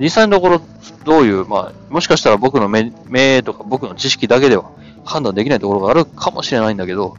[0.00, 0.60] 実際のところ、
[1.04, 4.70] どういう、まあ、もしかしたら僕の目、目とか僕の知識だけでは
[5.04, 7.16] 判断できないところがあるかもしれないんだけど、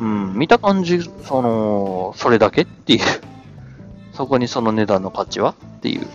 [0.00, 3.00] うん、見た感じ、その、それだけっていう、
[4.12, 6.06] そこにその値段の価値はっていう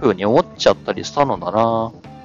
[0.00, 2.15] 風に思っちゃったりしたのだなぁ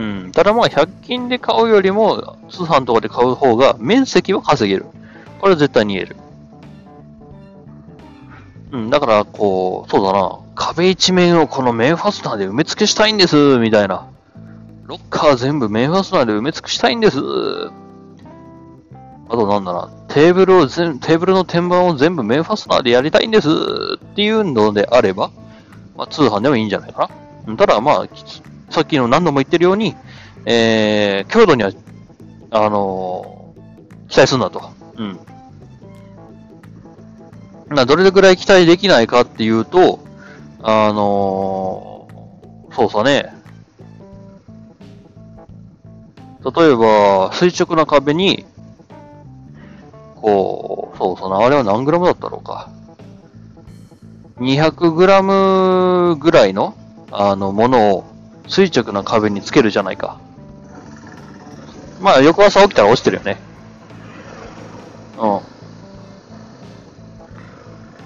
[0.00, 0.32] うん。
[0.32, 4.86] ただまあ、100均で買うよりも、通販とかで買う方が面積は稼げる。
[5.40, 6.16] これは絶対に言える。
[8.72, 8.90] うん。
[8.90, 10.38] だから、こう、そうだな。
[10.54, 14.06] 壁一面をこの面ファスナーで埋め尽くしたいんです、みたいな。
[14.86, 17.18] ロッカー全部面ファスナーで埋め尽くしたいんです。
[17.18, 17.22] あ
[19.32, 19.90] となんだな。
[20.08, 23.48] テーブルを全、テーブルの天板を全部面ファスナーでやりたいんです。
[23.50, 25.30] っていうのであれば、
[25.94, 27.10] まあ、通販でもいいんじゃないか
[27.46, 27.56] な。
[27.56, 28.08] ただまあ、
[28.70, 29.96] さっきの何度も言ってるように、
[30.46, 31.72] えー、強度には、
[32.50, 33.40] あのー
[34.08, 34.72] 期待するんだと。
[34.96, 35.20] うん。
[37.68, 40.00] まあ、どれぐらい期待できないかっていうと、
[40.62, 43.32] あのーそうさね。
[46.42, 48.46] 例えば、垂直な壁に、
[50.16, 52.70] こう、そうさな、あれは何グラムだったろうか。
[54.38, 56.74] 200グラムぐらいの、
[57.12, 58.09] あの、ものを
[58.50, 60.18] 垂直な壁につけるじゃないか。
[62.00, 63.38] まあ、翌朝起きたら落ちてるよね。
[65.18, 65.40] うん。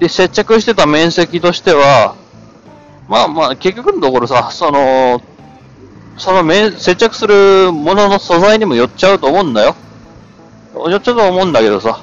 [0.00, 2.14] で、接着してた面積としては、
[3.08, 5.22] まあまあ、結局のところさ、その、
[6.18, 9.74] その面、接着するものの素材にもよっちゃうと思うんだよ。
[10.90, 12.02] よっちゃうと思うんだけどさ。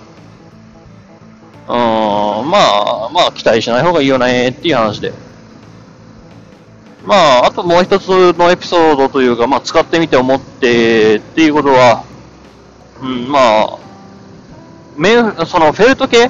[1.68, 5.14] うーん、まあ、まあ、期待しない方がいいよねっていう話で。
[7.06, 12.04] まあ、あともう一つのエピソードというか、まあ、使ってみて思ってっていうことは、
[13.02, 13.80] うん、まあ、
[14.96, 16.30] 面、そのフェルト系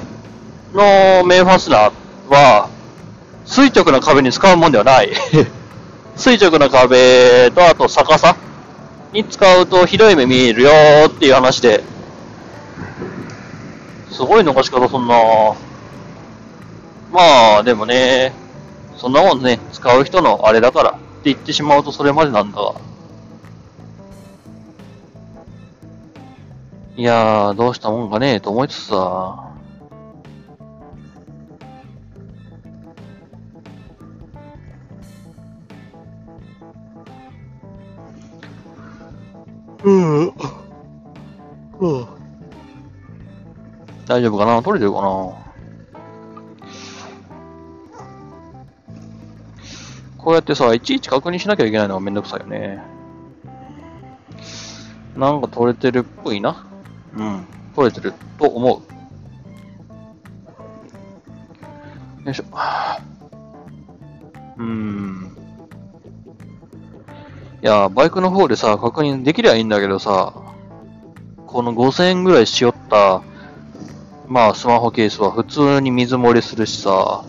[0.72, 1.92] の面ファスナー
[2.30, 2.70] は、
[3.44, 5.12] 垂直な壁に使うもんではない。
[6.16, 8.36] 垂直な壁と、あと逆さ
[9.12, 10.70] に使うとひどい目見えるよ
[11.06, 11.84] っていう話で、
[14.10, 15.14] すごい残し方そんな。
[17.12, 18.32] まあ、でもね、
[19.02, 22.74] そんなもんね、使う人のあれだからって言ってしまうとそれまでなんだが。
[26.96, 29.48] いやー、どうしたもんかねえと思いつつさ。
[39.82, 40.26] うん。
[40.28, 40.32] うん。
[44.06, 44.62] 大丈夫かな？
[44.62, 45.41] 取れてるかな？
[50.22, 52.80] こうやってさ、いちいち確認しなきゃいけないのがめんどくさいよね。
[55.16, 56.64] なんか取れてるっぽいな。
[57.16, 57.44] うん。
[57.74, 58.82] 取れてると思
[62.22, 62.24] う。
[62.24, 62.44] よいしょ。
[62.52, 63.00] はあ
[64.58, 65.36] うーん。
[67.62, 70.34] いや、バイクの方でさ、確認できりゃいいんだけどさ、
[71.48, 73.22] この5000円ぐらいしよった、
[74.28, 77.24] まあ、スマホケースは普通に水漏れするしさ、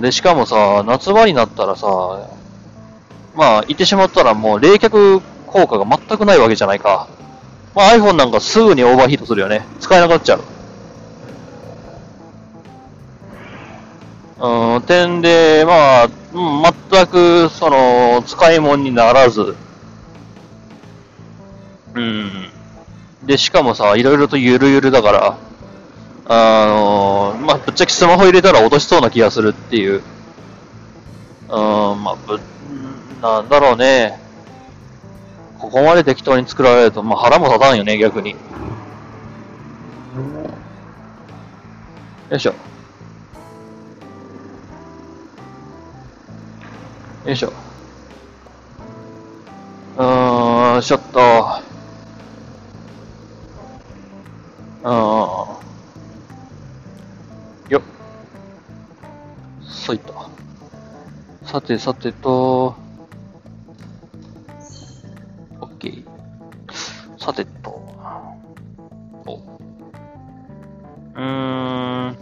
[0.00, 1.86] で、しかもさ、夏場になったらさ、
[3.34, 7.08] まあ、言ってしまったらもう冷却効果が全くないわけじゃないか。
[7.74, 9.66] まあ、iPhone なんかすぐにオーバーヒートするよね。
[9.80, 10.40] 使えなくなっちゃう。
[14.38, 19.56] うん、点で、まあ、うん全く、その、使い物にならず、
[21.94, 22.50] うん。
[23.24, 25.38] で、しかもさ、いろいろとゆるゆるだから、
[26.28, 30.02] あのまあ、ぶっちゃけスマホ入れたら落としそうな気がするっていう。
[31.48, 31.58] うん、
[32.02, 32.40] まあ、ぶ、
[33.22, 34.18] なんだろうね。
[35.58, 38.30] ここまで適当に作られると、まあ、腹も立たんよね、逆に。
[38.30, 38.36] よ
[42.36, 42.54] いしょ。
[47.24, 47.52] よいしょ。
[49.96, 51.48] うーん、ちょっと。
[54.82, 55.65] うーん。
[59.68, 60.14] そいと。
[61.44, 62.74] さてさてと。
[65.60, 66.04] オッケー。
[67.18, 67.70] さてと。
[69.26, 69.36] お。
[69.36, 72.16] うーん。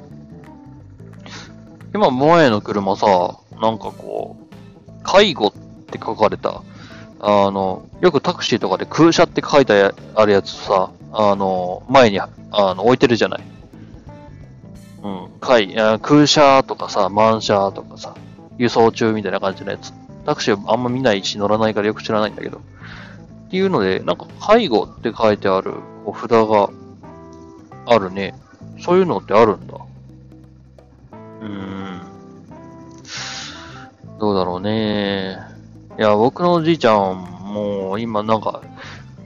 [1.94, 5.52] 今、前の車さ、なんかこう、介護っ
[5.86, 6.62] て書かれた、
[7.20, 13.53] あの、よくタクシーとかで空車って書いてあるやつさ、あの、前にあの置いてるじゃない。
[15.04, 18.14] うん、介あ空車とかさ、満車とかさ、
[18.56, 19.92] 輸送中みたいな感じのやつ。
[20.24, 22.58] タクシーあんま見ないし乗らないからよく知らないんだけど。
[22.58, 25.74] っていうので、なんか介護って書いてある
[26.06, 26.70] お札が
[27.84, 28.34] あるね。
[28.80, 29.76] そういうのってあるんだ。
[31.42, 32.00] うーん。
[34.18, 35.38] どうだろうね。
[35.98, 38.62] いや、僕のおじいちゃん、もう今なんか、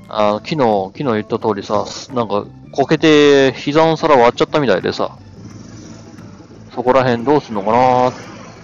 [0.09, 5.16] あ昨日、昨日言った通りさ、なんか、こけて膝の皿割っちゃったみたいでさ、
[6.79, 8.12] そこら辺どうすんのかな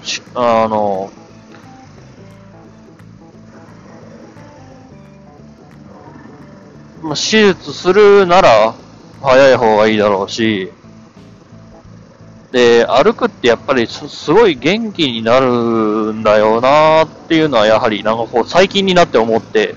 [0.04, 1.10] しあの、
[7.02, 8.72] ま、手術するなら、
[9.20, 10.70] 早い方がいいだろうし、
[12.52, 19.74] で、歩くってやっぱりすごい元気になるんだよなっていうのはやはりなんかこう最近になって思って、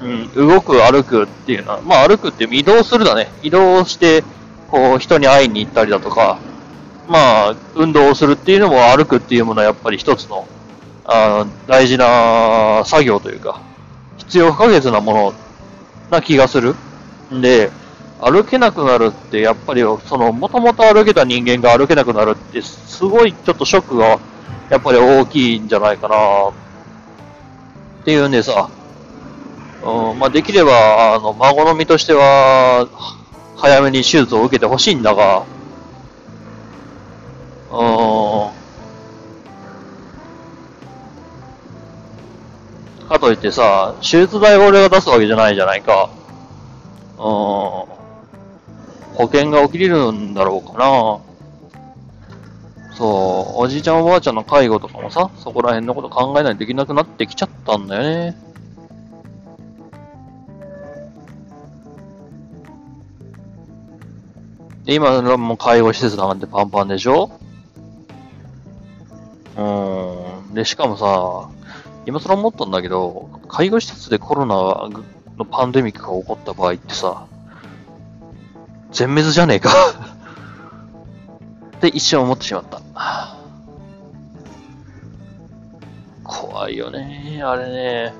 [0.00, 3.32] うん、動く歩くっていうのは、まあ歩くって移動するだね。
[3.42, 4.22] 移動して、
[4.70, 6.38] こう人に会いに行ったりだとか、
[7.08, 10.46] まあ運動をするっていうのも歩くっていうものはやっぱり一つの、
[11.04, 13.60] あ大事な作業というか、
[14.18, 15.34] 必要不可欠なもの
[16.10, 16.74] な気がする。
[17.32, 17.70] んで、
[18.20, 24.18] 歩けなくなるって、やっぱり、その、もともと歩けた人間が歩けなくなるって、すごいちょっとショックが、
[24.70, 26.52] やっぱり大きいんじゃないかな、っ
[28.04, 28.68] ていうんでさ、
[29.82, 32.88] うん、まあ、できれば、あの、孫の身としては、
[33.56, 35.44] 早めに手術を受けてほしいんだが、
[37.74, 37.76] う
[43.04, 46.08] ん、かといってさ、手術代を俺が出すわけじゃないじゃないか。
[47.16, 47.88] うん、保
[49.22, 51.18] 険が起きれるんだろうかな。
[52.96, 58.36] そう、おじいちゃんおばあちゃんの介護とかもさ、そこら辺のこと考えないとできなくなってきちゃったんだよね。
[64.84, 67.32] で、今も介護施設なんてパンパンでしょ？
[69.56, 70.54] うん。
[70.54, 71.48] で、しかもさ、
[72.06, 74.90] 今更思ったんだけど、介護施設でコロナ
[75.38, 77.26] のパンデミックが起こった場合ってさ、
[78.92, 79.70] 全滅じゃねえか
[81.76, 82.80] って一瞬思ってしまった。
[86.22, 88.14] 怖いよね、あれね。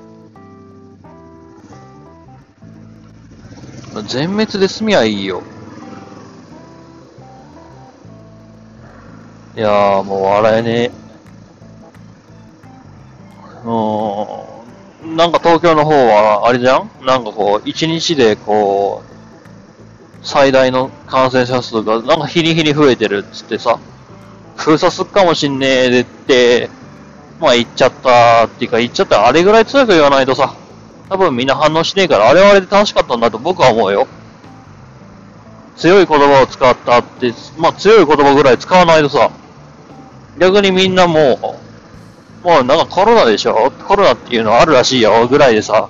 [4.06, 5.42] 全滅で済みゃいいよ。
[9.56, 11.03] いやー、もう笑えねえ。
[13.64, 15.16] うん。
[15.16, 16.90] なんか東京の方は、あれじゃん？
[17.04, 19.14] なんかこう、一日でこう、
[20.22, 23.78] 最大の感染者数が、なんか日に日に増えてるっつってさ、
[24.56, 26.70] 封鎖すっかもしんねえでって、
[27.40, 30.54] まあ言っちゃったっていうか言っちゃったあれぐらい強く言わないとさ、
[31.10, 34.06] 多分みんな反応しねえから、あれはあれで楽しかったんだと僕は思うよ。
[35.76, 39.30] 強い言葉を使ったって、まあ強い言葉ぐらい使わないとさ、
[40.38, 41.63] 逆にみんなもう、
[42.44, 43.72] もうなんかコロナでしょ？
[43.88, 45.88] コロナっていうのはあるらしいよぐらいでさ、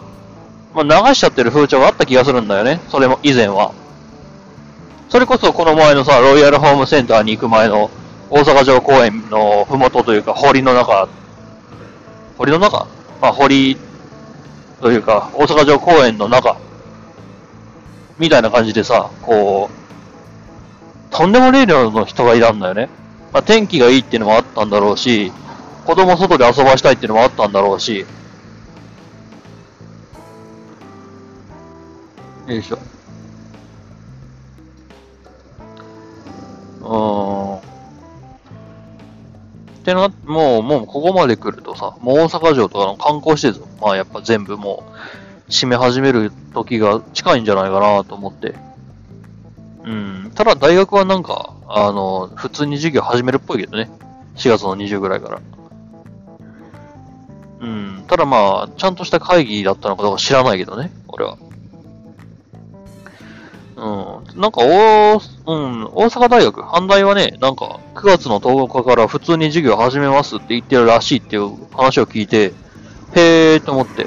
[0.72, 2.80] まあ流しちゃってる風潮があった気がするんだよね。
[2.88, 3.72] それも以前は。
[5.08, 7.90] それこそこの前のさ、ロイヤルホームセンターに行く前の
[8.30, 11.08] 大阪城公園のふもとというか堀の中、
[12.38, 12.86] 堀の中？
[13.20, 13.76] まあ堀
[14.80, 16.56] というか大阪城公園の中
[18.18, 19.70] みたいな感じでさ、こ
[21.10, 22.88] う、とんでもねえ量の人がいたんだよね。
[23.32, 25.32] まあ天気がいいっていうのもあったんだろうし、
[25.84, 28.06] 子供外で遊ばしたいっていうのもあったんだろうし、
[32.46, 32.78] よいしょ。
[36.80, 37.58] うーん。
[37.58, 37.60] っ
[39.84, 44.84] てな、もう、もうここまで来るとさ、もう大阪城とかの観光施設、まあやっぱ全部も
[45.48, 48.54] う、閉め始める時が近いんじゃないかなと思って。
[49.84, 50.32] うん。
[50.34, 53.90] ただ大学はなんか、あの、普通に授業始めるっぽいけどね。
[54.36, 55.40] 4月の20ぐらいから。
[58.14, 58.18] うん。
[58.18, 61.36] ただまあ、ちゃんとした会議だったのかどうか知らないけどね、俺は。
[63.76, 64.40] うん。
[64.40, 72.52] なんか、大、うん、大阪大学、阪大はね、なんか、9月の10日から普通に授業始めますって言ってるらしいっていう話を聞いて、
[73.14, 74.06] へーと思って。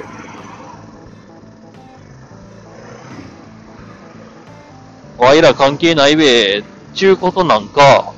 [5.17, 8.13] わいら関係ないべ、ちゅうことなんか、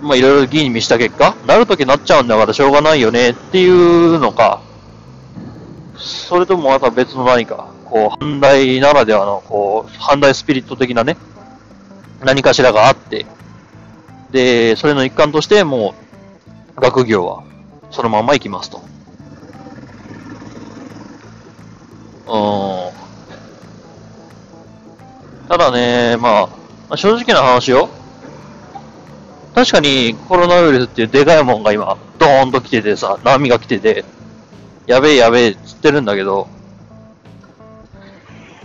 [0.00, 4.60] まあ、いろいろ議員に見した結果、なるときなっちゃうんだからしょうがないよねっていうのか、
[5.96, 11.16] それともまた別の何か、こう、阪大ならではの、こう、阪大スピリット的なね、
[12.24, 13.26] 何かしらがあって、
[14.30, 15.94] で、それの一環として、も
[16.76, 17.42] う、学業は、
[17.90, 18.82] そのまま行きますと。
[22.28, 22.94] う
[25.44, 25.48] ん。
[25.48, 26.50] ただね、まあ、ま
[26.90, 27.88] あ正直な話よ。
[29.54, 34.04] 確かにコロナウイルスっていうでかいもんが今、ドーンと来ててさ、波が来てて、
[34.86, 36.48] やべえやべえっつってるんだけど、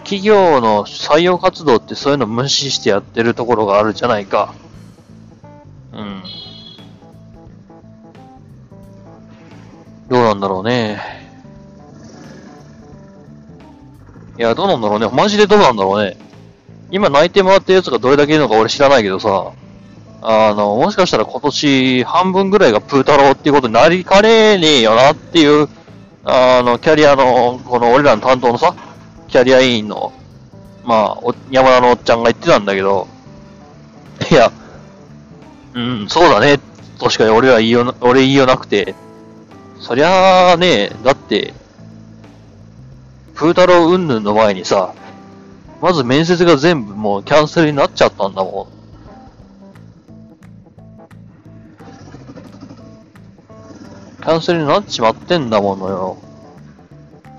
[0.04, 4.54] 企業の採用活動ってそういうの無視してやってるところがあるじゃないか。
[5.94, 6.24] うん。
[10.10, 11.02] どうなんだろうね。
[14.38, 15.08] いや、どうなんだろうね。
[15.14, 16.18] マジでどうなんだろうね。
[16.92, 19.52] 今泣いてもらってるやつがどれだけいるのか俺知らないけどさ、
[20.26, 25.68] あの、もしかしたら今年半分ぐらいがプー太郎っていうことになりかねえねえよなっていう、
[26.24, 28.74] あの、キャリアの、この俺らの担当のさ、
[29.28, 30.14] キャリア委員の、
[30.86, 33.08] まあ、山田のおっちゃんが言ってたんだけど、
[34.32, 34.50] いや、
[35.74, 36.58] うん、そうだね、
[37.00, 38.96] としか俺は言いよ、俺言いようなくて、
[39.80, 41.54] そりゃあね、だって、
[43.36, 44.94] プー太郎云々の前にさ、
[45.82, 48.83] まず面接が全部もうキャンセルになっちゃったんだもん。
[54.24, 56.18] キャンセルになっちまってんだものよ。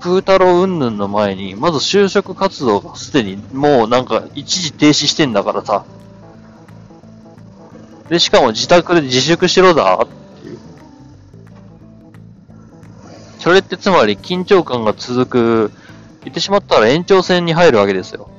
[0.01, 5.83] プー太郎云々の前に、まず就職活動がすでにもうなんか一時停止してんだからさ。
[8.07, 10.07] で、しかも自宅で自粛しろだっ
[10.39, 10.59] ていう。
[13.39, 15.71] それってつまり緊張感が続く、
[16.23, 18.29] 言ってしまったら延長戦に入るわけですよ。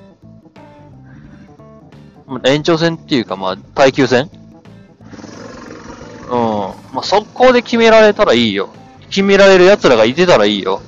[2.45, 4.31] 延長戦っていうかまあ耐久戦
[6.27, 6.33] うん。
[6.93, 8.71] まあ、速攻で決められたらいいよ。
[9.09, 10.83] 決められる奴らがいてたらいいよ。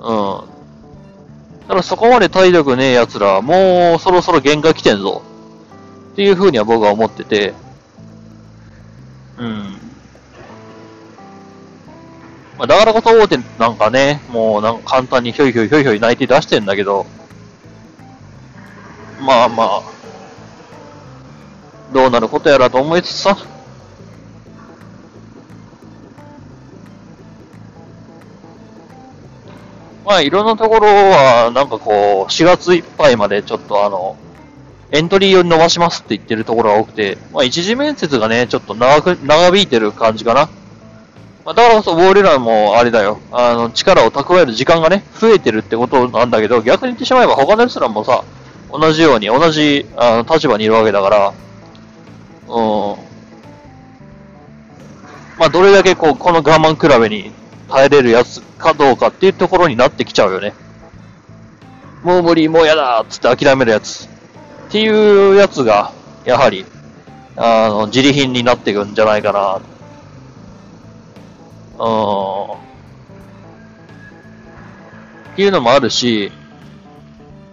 [0.00, 0.40] うん。
[1.68, 5.22] ただそこまで体力ねえ奴らもうそろそろ限界来てんぞ。
[6.12, 7.54] っていう風には僕は思ってて。
[9.36, 9.78] うん。
[12.58, 17.06] まあ、だからこそ大手なんかね、もうなんか簡単にひょいひょいひょいひょい泣いて出してんだけど、
[19.20, 19.82] まあまあ、
[21.92, 23.36] どうなることやらと思いつつさ、
[30.08, 34.16] まあいろんなところは、なんかこう、4月いっぱいまでちょっとあの、
[34.90, 40.48] エントリーを伸ばしますって言ってるところが多くて、まあ一次面接がね、ちょっと長く、長引いてる感じかな。
[41.44, 48.24] まあだからこそ、俺らもあれだよ、あの、力を蓄える時間がね、増えてるってことなんだけど、逆に言ってしまえば他の奴らもさ、
[48.72, 51.32] 同じように、同じあの立場にいるわけだから、
[52.48, 52.96] うん。
[55.38, 57.30] まあどれだけこう、この我慢比べに
[57.68, 60.54] 耐えれるやつかどうかっていうところになってきちゃうよね。
[62.02, 64.06] もう無理、もうやだっつって諦めるやつ。
[64.68, 65.92] っていうやつが、
[66.24, 66.64] やはり、
[67.36, 69.60] あの、自利品になっていくんじゃないかな。
[71.78, 72.52] うん。
[75.32, 76.32] っていうのもあるし、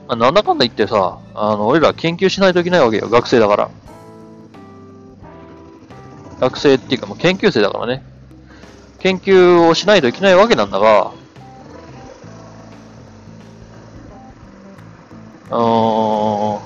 [0.07, 3.69] まあ、なんだかんだ言ってさ、あの、俺ら研究しないといけないわけよ、学生だから。
[6.39, 8.03] 学生っていうかもう研究生だからね。
[8.99, 11.11] 研究をしないといけないわけなんだが、
[15.49, 16.59] うー、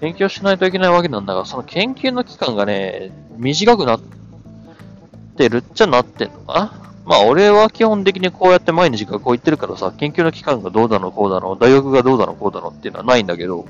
[0.00, 4.00] 研究をしないといけないわけなんだが、その研究の期間がね、短くなっ
[5.36, 13.66] てるっちゃなってんのかなまあ俺は基本的にこうやって毎日学校行ってるからさ、研究の期間がどうだのこうだの、大学がどうだのこうだのっていうのはないんだけど、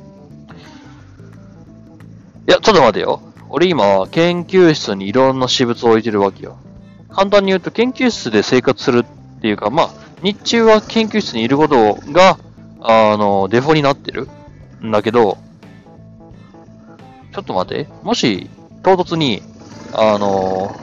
[2.48, 3.22] いや、ちょっと待てよ。
[3.52, 6.56] 俺今、研究室にいろんな私物を置いてるわけよ。
[7.10, 9.90] 簡単に言うと、研究室で生活するっていうか、まあ、
[10.22, 12.38] 日中は研究室にいることが、
[12.80, 14.28] あの、デフォになってる
[14.84, 15.36] んだけど、
[17.32, 17.88] ちょっと待って。
[18.04, 18.48] もし、
[18.84, 19.42] 唐突に、
[19.94, 20.76] あの、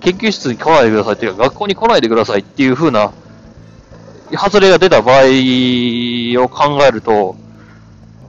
[0.00, 3.12] 研究室に来ないでくださいっていうか、学校に来ないでくださいっていう風な、
[4.30, 5.24] 外れが出た場合
[6.44, 7.34] を考えると、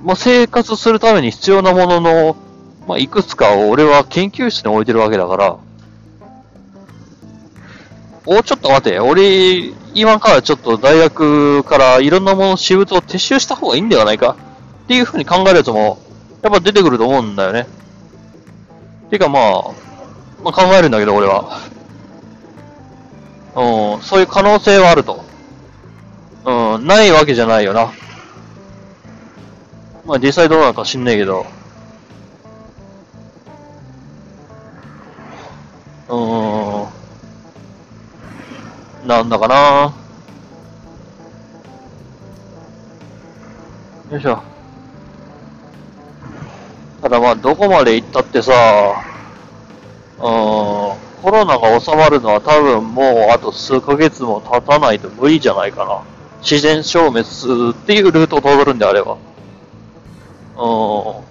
[0.04, 2.36] まあ、生活するために必要なものの、
[2.88, 5.58] まあ、いくつかを俺は研究室に置いてるわけだから、
[8.26, 14.36] お、ちょっと待て、俺、今からちょっと大学からいろんなもの、私物を撤収した方がいいんではないか
[14.84, 16.00] っていうふうに考えるやつも、
[16.42, 17.68] やっぱ出てくると思うんだよね。
[19.10, 19.44] てかまあ、
[20.44, 21.60] まあ、考えるんだけど、俺は。
[23.56, 25.24] うん、そういう可能性はあると。
[26.46, 27.92] うん、ないわけじゃないよな。
[30.06, 31.46] まあ実際どうなのか知んねえけど。
[36.12, 36.88] うー
[39.06, 39.08] ん。
[39.08, 39.94] なんだかな
[44.12, 44.44] よいしょ。
[47.02, 48.52] ただまあどこまで行ったってさ、
[50.20, 56.04] うーん、コロナが収まるのは多分もうあと数ヶ月も経たないと無理じゃないかな。
[56.42, 57.26] 自然消滅
[57.72, 59.18] っていうルートを通るんであれば。
[60.58, 61.31] うん。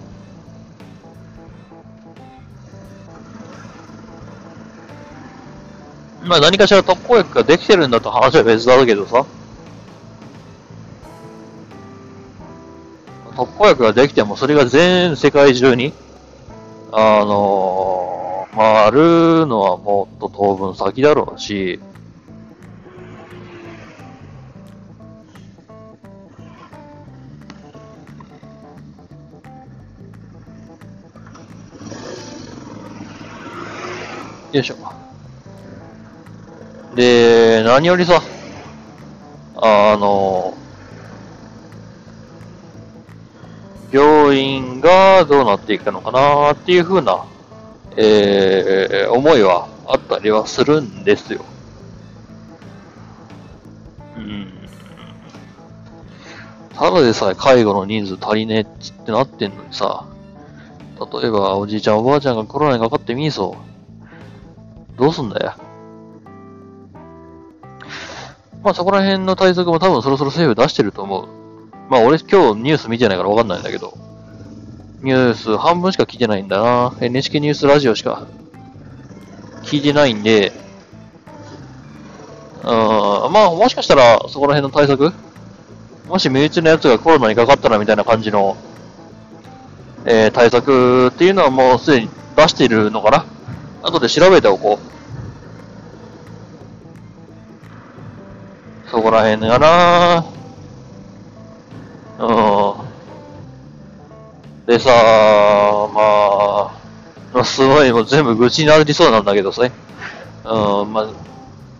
[6.23, 9.25] まあ何かしら特効薬ができてるんだと話は別だけどさ。
[13.35, 15.93] 特効薬ができてもそれが全世界中に、
[16.91, 21.79] あのー、回るのはもっと当分先だろうし、
[34.51, 35.00] よいしょ。
[36.95, 38.21] で、何よりさ、
[39.55, 40.53] あの、
[43.91, 47.25] 病院がどうなっていくのかなっていう風な、
[47.97, 51.45] えー、思いはあったりはするんですよ。
[54.17, 54.47] うん。
[56.73, 58.65] ただでさえ介護の人数足りねえっ
[59.05, 60.05] てなってんのにさ、
[61.21, 63.57] 例えばおじいちゃんおばあちゃんがコロナにかかってみーそ
[64.97, 64.97] う。
[64.97, 65.53] どうすんだよ。
[68.63, 71.27] まあそこら辺の対策も多分そろそろ政府出してると思う。
[71.89, 73.97] まあ俺今日ニュース見てないからわかんないんだけど。
[75.01, 76.95] ニュース半分しか聞いてないんだな。
[77.01, 78.27] NHK ニュースラジオしか
[79.63, 80.51] 聞いてないんで、
[82.63, 85.11] うん、まあもしかしたらそこら辺の対策？
[86.07, 88.57] もし身内のやつがコロナにかかったらみたいな感じの、
[90.05, 93.25] えー、対策っていうのはもうすでに出しているのかな
[93.81, 95.00] 後で調べておこう。
[98.91, 100.25] そこら辺やな
[102.19, 102.91] うん。
[104.67, 104.89] でさ、
[105.93, 109.67] まあ、すごいもう全部愚痴になりそうなんだけどさ、う
[110.85, 111.09] ん、まあ、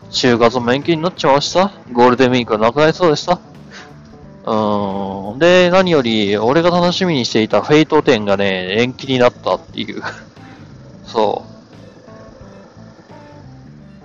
[0.09, 3.41] 就活も延期になっちまうしさ、ゴールデンウィークがなくなりそうでさ。
[4.45, 5.39] うん。
[5.39, 10.01] で、何より、俺が楽しみにしていた Fate展がね、延期になったっていう。
[11.05, 11.50] そう。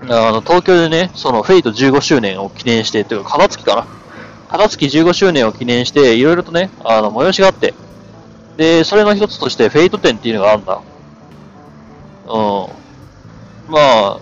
[0.09, 3.86] あの、東京でね、その Fate15周年を記念して、というか、型月かな。
[4.49, 7.74] 型月15周年を記念して、いろいろとね、あの、催しがあって、
[8.57, 10.80] で、それの一つとして、 Fate展っていうのがあるんだ。
[12.28, 12.66] うん。
[13.68, 14.18] まあ、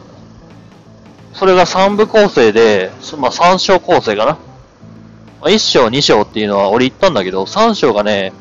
[1.35, 4.33] それが3部構成で、まあ3章構成かな。
[5.41, 8.33] まあ、1章、2章っていうのは俺言ったんだけど、3章がね、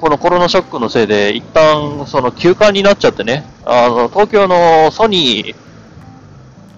[0.00, 5.71] このコロナショックのせいで、一旦、その休館になっちゃってね、あの、東京のソニー、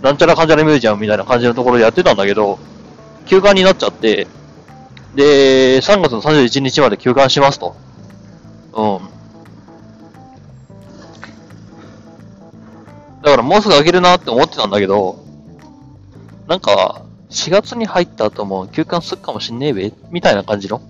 [0.04, 2.58] なんちゃらかんちゃらミュージアムみたいな感じのところでやってたんだけど、
[3.24, 4.26] 休館になっちゃって、
[5.14, 7.74] で、3月の31日まで休館しますと。
[8.74, 8.98] うん。
[13.22, 15.24] だからもうすぐ開けるなって思ってたんだけど、
[16.48, 17.00] なんか、
[17.30, 20.82] 4月に入った後も休館すっかもしんねえべみたいな感じの、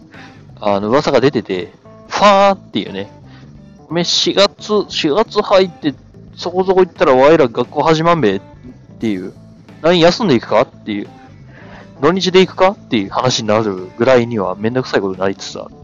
[0.60, 1.72] あの、噂が出てて、
[2.08, 3.12] ファーっていうね。
[3.92, 5.94] め、4月、4月入って、
[6.36, 8.40] そこそこ行ったらわいら学校始まんべっ
[9.04, 9.34] ていう、
[9.82, 11.08] 何休んでいくかっていう、
[12.00, 15.74] 土日で行くかっていう話になるぐらいにはめんどくさいことになりつつある。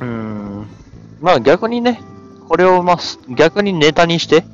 [0.00, 0.66] うーん。
[1.20, 2.00] まあ逆にね、
[2.48, 2.98] これをまあ
[3.34, 4.44] 逆にネタにして、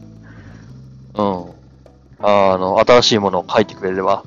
[1.15, 1.45] うん。
[2.19, 4.25] あの、新しいものを書いてくれれば、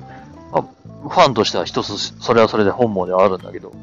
[0.52, 3.74] まあ、ファンとしては一つ、それはそれで本望ではあるんだけど。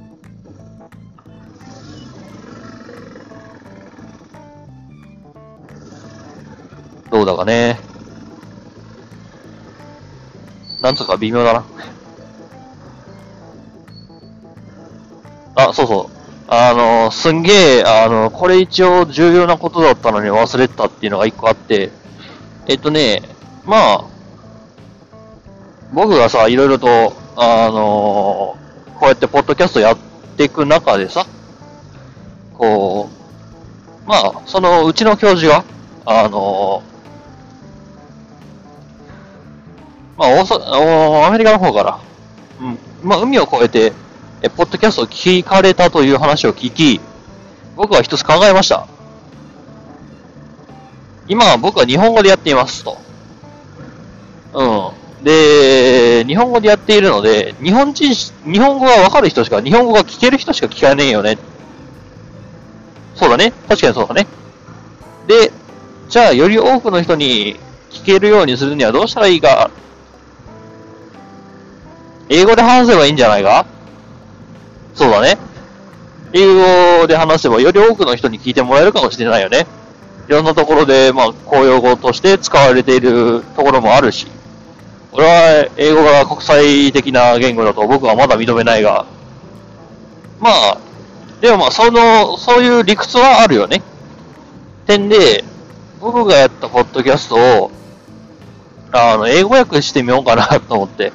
[7.12, 7.80] どうだかね。
[10.82, 11.64] なんつうか微妙だな。
[15.56, 16.18] あ、そうそう。
[16.50, 21.92] あの、すんげえ、あの、これ一応重要なことだったのに忘れてたっていうのが一個あって、
[22.68, 23.24] えっとね、
[23.66, 24.06] まあ、
[25.94, 28.58] 僕がさ、いろいろと、あの
[28.96, 29.98] こうやってポッドキャストやっ
[30.38, 31.26] ていく中でさ、
[32.58, 33.10] こ
[34.06, 35.64] う、まあ、そのうちの教授が、
[36.06, 36.82] あの
[40.18, 42.00] まあ、おアメリカの方から、
[42.60, 43.94] うん、まあ、海を越えて、
[44.42, 47.00] え、ポッドキャストを聞かれたという話を聞き、
[47.76, 48.88] 僕は一つ考えました。
[51.28, 52.98] 今は僕は日本語でやっていますと。
[54.54, 54.64] う
[55.22, 55.24] ん。
[55.24, 61.38] で、日本語でやっているので、日本人、日本語がわかる人しか、日本語が聞ける人しか聞かねえよね。
[63.16, 63.52] そうだね。
[63.68, 64.28] 確かにそうだね。
[65.28, 65.52] で、
[66.10, 67.60] じゃあ、より多くの人に
[67.92, 69.70] 聞けるようにするにはどうしたらいいか。
[72.30, 73.66] 英語で話せばいいんじゃないか？
[74.96, 75.38] そうだね。
[76.34, 79.66] 英語で話せばより多くの人に聞いてもらえるかもしれないよね。
[80.28, 84.28] いろんなところで、まあ、公用語として使われているところもあるし。
[85.14, 89.06] 俺は英語が国際的な言語だと僕はまだ認めないが。
[90.40, 90.78] まあ、
[91.40, 93.82] でもまあ、その、そういう理屈はあるよね。
[94.86, 95.44] 点で、
[96.02, 97.72] 僕がやったポッドキャストを、
[98.92, 101.14] あの、英語訳してみようかなと思って。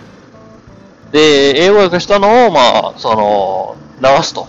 [1.13, 4.49] で、英語訳したのを、まあ、その、流すと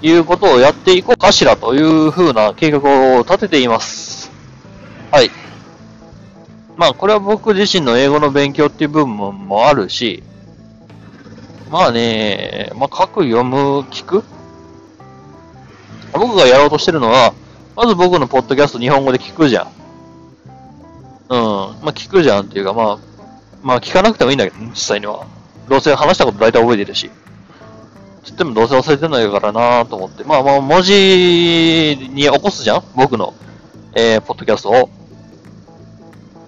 [0.00, 2.78] いうことをやっていこうかしらというふうな計画
[3.18, 4.30] を立てています。
[5.10, 5.30] はい。
[6.76, 9.14] まあ、これは僕自身の英語の勉強っていう部分
[9.48, 10.22] もあるし、
[11.70, 14.24] まあね、まあ、書く、読む、聞く？
[16.12, 17.34] 僕がやろうとしてるのは、
[17.74, 19.66] まず僕のポッドキャスト日本語で聞くじゃん。
[21.28, 21.38] うん。
[21.82, 22.98] まあ、聞くじゃんっていうか、まあ、
[23.62, 25.26] まあ、聞かなくてもいいんだけど、実際には。
[25.68, 27.10] どうせ話したこと大体覚えてるし。
[28.24, 30.24] つってもどうせ忘れてないからなと思って。
[30.24, 30.92] まあまあ、文字
[32.12, 32.82] に起こすじゃん？
[32.94, 33.34] 僕の、
[33.94, 34.90] えー、ポッドキャストを。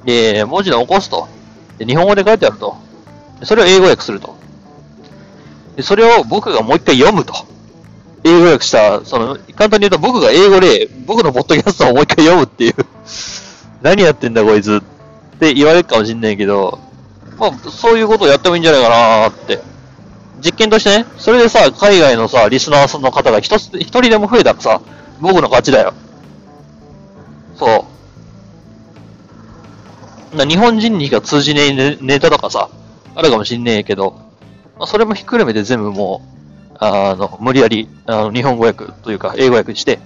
[0.05, 1.29] で、文字に起こすと。
[1.79, 2.77] で、日本語で書いてあると。
[3.45, 4.37] それを英語訳すると。
[5.77, 7.35] で、それを僕がもう一回読むと。
[8.25, 12.75] 英語訳した、その、簡単に言うと僕が英語で、僕のポッドキャストをもう一回読むっていう
[13.81, 16.81] 何やってんだこいつって言われるかもしんないけど、
[17.39, 19.61] まあ、そういうことをやってもいいんじゃないかなって。
[20.41, 24.81] 実験としてね、それでさ、海外のさ、リスナーさんの方が一つ、一人でも増えたらさ、
[25.21, 25.95] 僕の勝ちだよ。
[27.57, 27.87] そ
[30.33, 30.37] う。
[30.37, 32.69] な日本人にしか通じねえネタとかさ、
[33.15, 34.13] あるかもしんねえけど、
[34.79, 36.23] まあ、それもひっくるめて全部も
[36.73, 39.99] う、あの、無理やり、あの、日本語訳というか、英語訳にして、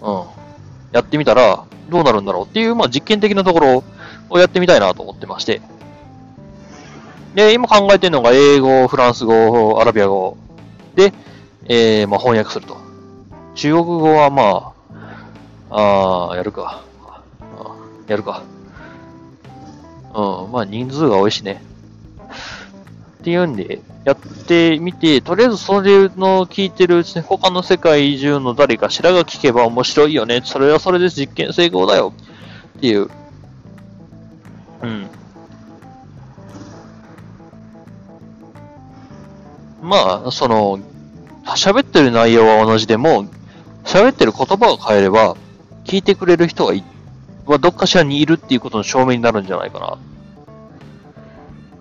[0.00, 0.24] うん、
[0.92, 3.84] やってみたら、どうなるんだろうっていう、まあ、実験的なところ
[4.28, 5.60] をやってみたいなと思ってまして、
[7.34, 10.36] で、今考えてるのが英語、フランス語、アラビア語
[10.94, 11.12] で、
[11.66, 12.76] えー、まあ、翻訳すると。
[13.54, 14.72] 中国語はま
[15.70, 16.82] あ、あやるか。
[18.08, 18.42] やるか。
[20.14, 21.62] うん、まあ人数が多いしね。
[23.20, 30.40] っていうんで、やってみて、とりあえずそれの聞いてるうちに他の世界中の誰かしらが聞けば面白いよね。
[30.44, 32.12] それはそれで実験成功だよ。
[32.78, 33.10] っていう。
[39.82, 40.78] まあ、その、
[41.44, 43.26] 喋ってる内容は同じでも、
[43.84, 45.36] 喋ってる言葉を変えれば、
[45.84, 46.84] 聞いてくれる人がい、
[47.46, 49.98] はどっかしらにいるっていうことの証明になるんじゃないかな。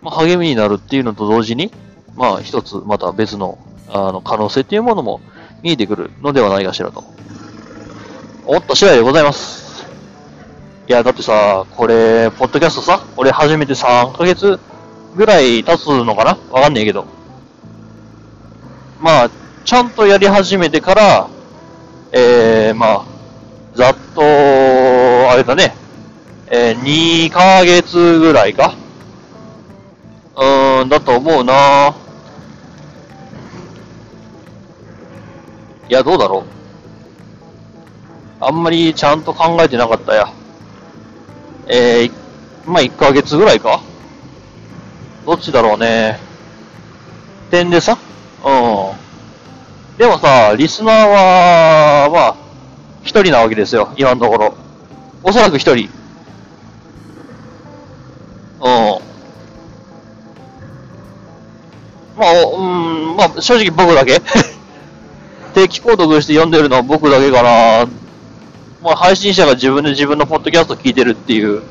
[0.02, 1.72] まあ、励みになるっていうのと同時に、
[2.16, 3.58] まあ、一つ、また別の、
[3.90, 5.20] あの、可能性っていうものも
[5.62, 7.04] 見えてくるのではないかしらと。
[8.46, 9.86] 思った次第でございます。
[10.88, 14.60] いや、だってさ、これ、ポッドキャストさ、俺初めて3ヶ月
[15.16, 16.38] ぐらい経つのかな？
[16.52, 17.06] わかんねえけど。
[19.00, 19.30] まあ、
[19.64, 21.30] ちゃんとやり始めてから、
[22.12, 23.06] えー、まあ、
[23.74, 25.74] ざっと、あれだね、
[26.48, 28.74] えー、2ヶ月ぐらいか。
[30.36, 31.96] うーん、だと思うな
[35.90, 36.44] いや、どうだろう。
[38.42, 40.34] あんまりちゃんと考えてなかったや。
[41.68, 42.12] えー、
[42.66, 43.82] まあ、1ヶ月ぐらいか。
[45.26, 46.20] どっちだろうね。
[47.50, 47.98] 点でさ、
[48.44, 48.96] う
[49.96, 49.98] ん。
[49.98, 52.36] でもさ、リスナーは、まあ、
[53.04, 54.54] 一人なわけですよ、今のところ。
[55.24, 55.90] おそらく一人。
[58.62, 59.10] うん。
[62.18, 64.22] まあ、うん、まあ、正直僕だけ
[65.54, 67.88] 定期購読して読んでるのは僕だけかな。
[68.82, 71.62] まあ、配信者が自分で自分のポッドキャスト聞いてるっていう、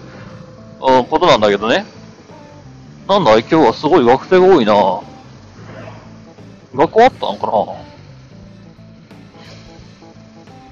[0.80, 1.86] うん、ことなんだけどね。
[3.08, 4.74] なんだい、今日はすごい学生が多いな。
[6.74, 7.52] 学校あったんかな？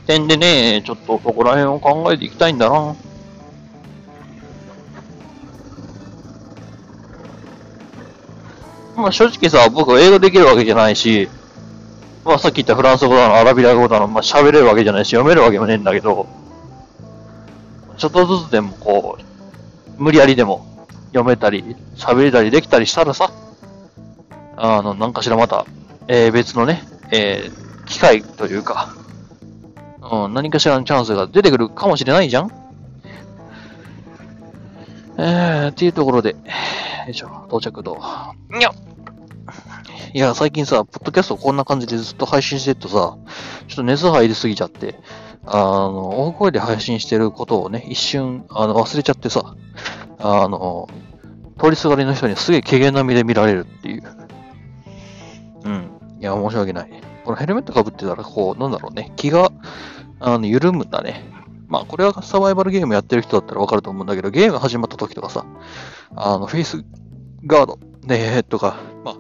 [0.07, 2.95] 点でね、ちょっとそこら辺を考えていきたいんだな。
[8.97, 11.29] まあ正直さ、僕は英語できるわけじゃないし、
[12.25, 16.27] まあさっき言ったフランス語だの、アラビア語だの、まあ喋れるわけじゃないし、読めるわけもねえんだけど、
[17.97, 19.23] ちょっとずつでもこう、
[20.03, 23.33] 無理やりでも読めたり、喋れたりできたりしたらさ、
[24.57, 25.67] あの、なんかしらまた、
[26.09, 28.95] えー、別のね、えー、機会というか、
[30.11, 32.51] うん、何かしらのチャンスが出てくるかもしれないじゃん
[35.19, 36.37] えー、っていうところで、よ
[37.09, 37.99] いしょ、到着度。
[38.51, 38.71] にゃ
[40.13, 43.17] いや、最近さ、ポッドキャストこんな感じでずっと配信してるとさ、
[43.69, 44.99] ちょっと熱入りすぎちゃって、
[45.47, 49.55] あの、大声で配信してることをね、一瞬、あの、忘れちゃってさ、
[50.19, 50.89] あの、
[51.59, 54.03] 通りすがりの人にすげえ軽減な目で見られるっていう。
[56.21, 56.91] いや、申し訳ない。
[57.25, 59.53] このヘルメット被ってたら、こう、なんだろうね、気が、
[60.21, 61.25] あの、緩むんだね。
[61.69, 65.45] まあ、これはサバイバルゲームやってる人だったらわかると思うんだけど、ゲーム始まった時とかさ、
[66.15, 66.85] あの、フェイス
[67.45, 69.17] ガード、ねとか、まあ、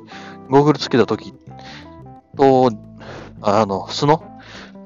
[0.48, 1.34] ゴーグルつけた時
[2.36, 2.70] と、
[3.42, 4.22] あの、素の、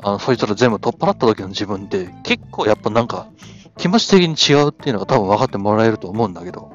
[0.03, 3.29] あの、そいつら全部取っ払った時の自分って、結構やっぱなんか、
[3.77, 6.73] 気持ち的に違うっていうのが多分分かってもらえると思うんだけど、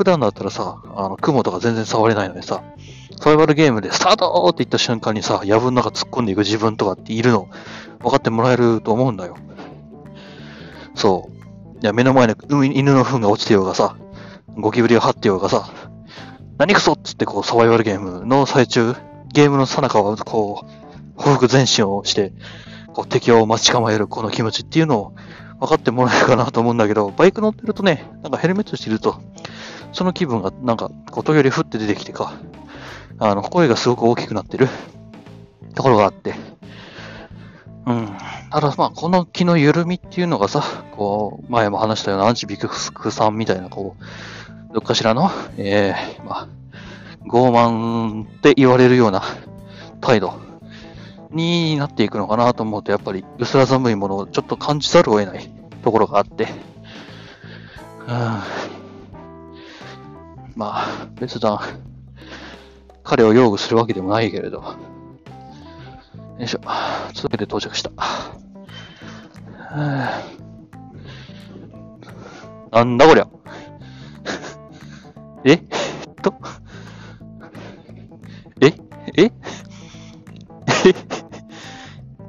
[0.00, 2.62] 普段だったらさ、あの、雲とか全然触れないのにさ、
[3.18, 7.50] サバイバルゲームでスタートって言った瞬間にさ、藪の中突っ込んでいく自分とかっているの
[7.98, 9.36] 分かってもらえると思うんだよ。
[10.94, 11.78] そう。
[11.82, 13.98] いや、目の前に犬の糞が落ちてようがさ、
[14.56, 15.68] ゴキブリが張ってようがさ、
[16.56, 18.94] 何くそっつってこうサバイバルゲームの最中、
[19.34, 22.32] ゲームの最中はこう、報復前進をして、
[22.94, 25.14] こう敵を待ち構えるこの気持ちっていうのを
[25.60, 29.20] 分かってもらえるかなと思うんだけど、バイク乗ってるとね、なんかヘルメットしてると、
[29.92, 32.32] その気分がなんか、こう時折降って出てきてか、
[33.18, 34.68] あの、声がすごく大きくなってる。
[35.74, 36.34] ところがあって、
[37.86, 38.08] うん。
[38.50, 40.62] ただまあ、この気の緩みっていうのがさ、
[40.92, 46.48] こう、前も話したようなアンチビクスクさんみたいな、こう、どっかしらの、ええまあ、
[47.28, 49.22] 傲慢って言われるような
[50.00, 50.40] 態度
[51.30, 55.50] になっていくのかなと思うと、やっぱり薄ら寒いものをちょっと感じざるを得ない
[55.82, 56.48] ところがあって、
[58.06, 58.79] うん、
[60.60, 61.58] まあ、別段、
[63.02, 64.74] 彼を擁護するわけでもないけれど、よ
[66.38, 66.60] いしょ、
[67.14, 67.90] 続けて到着した。
[67.96, 68.34] は
[72.72, 73.28] あなんだこりゃ。
[75.46, 75.54] え？
[75.54, 75.62] っ
[76.22, 76.34] と？
[78.60, 78.66] え？
[79.16, 79.24] え？
[79.24, 79.32] え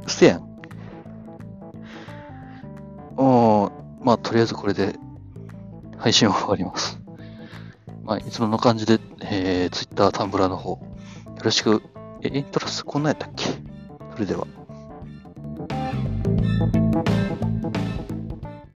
[0.06, 0.44] うせやん。
[3.18, 3.72] おー、
[4.02, 4.96] まあ、とりあえずこれで
[5.98, 7.01] 配信は終わります。
[8.04, 10.80] まあ、いつもの感じで、えー、Twitter、タンブラーの方、よ
[11.44, 11.84] ろしく、
[12.24, 13.46] え、イントラスこんなんやったっけ？
[14.14, 14.48] それでは。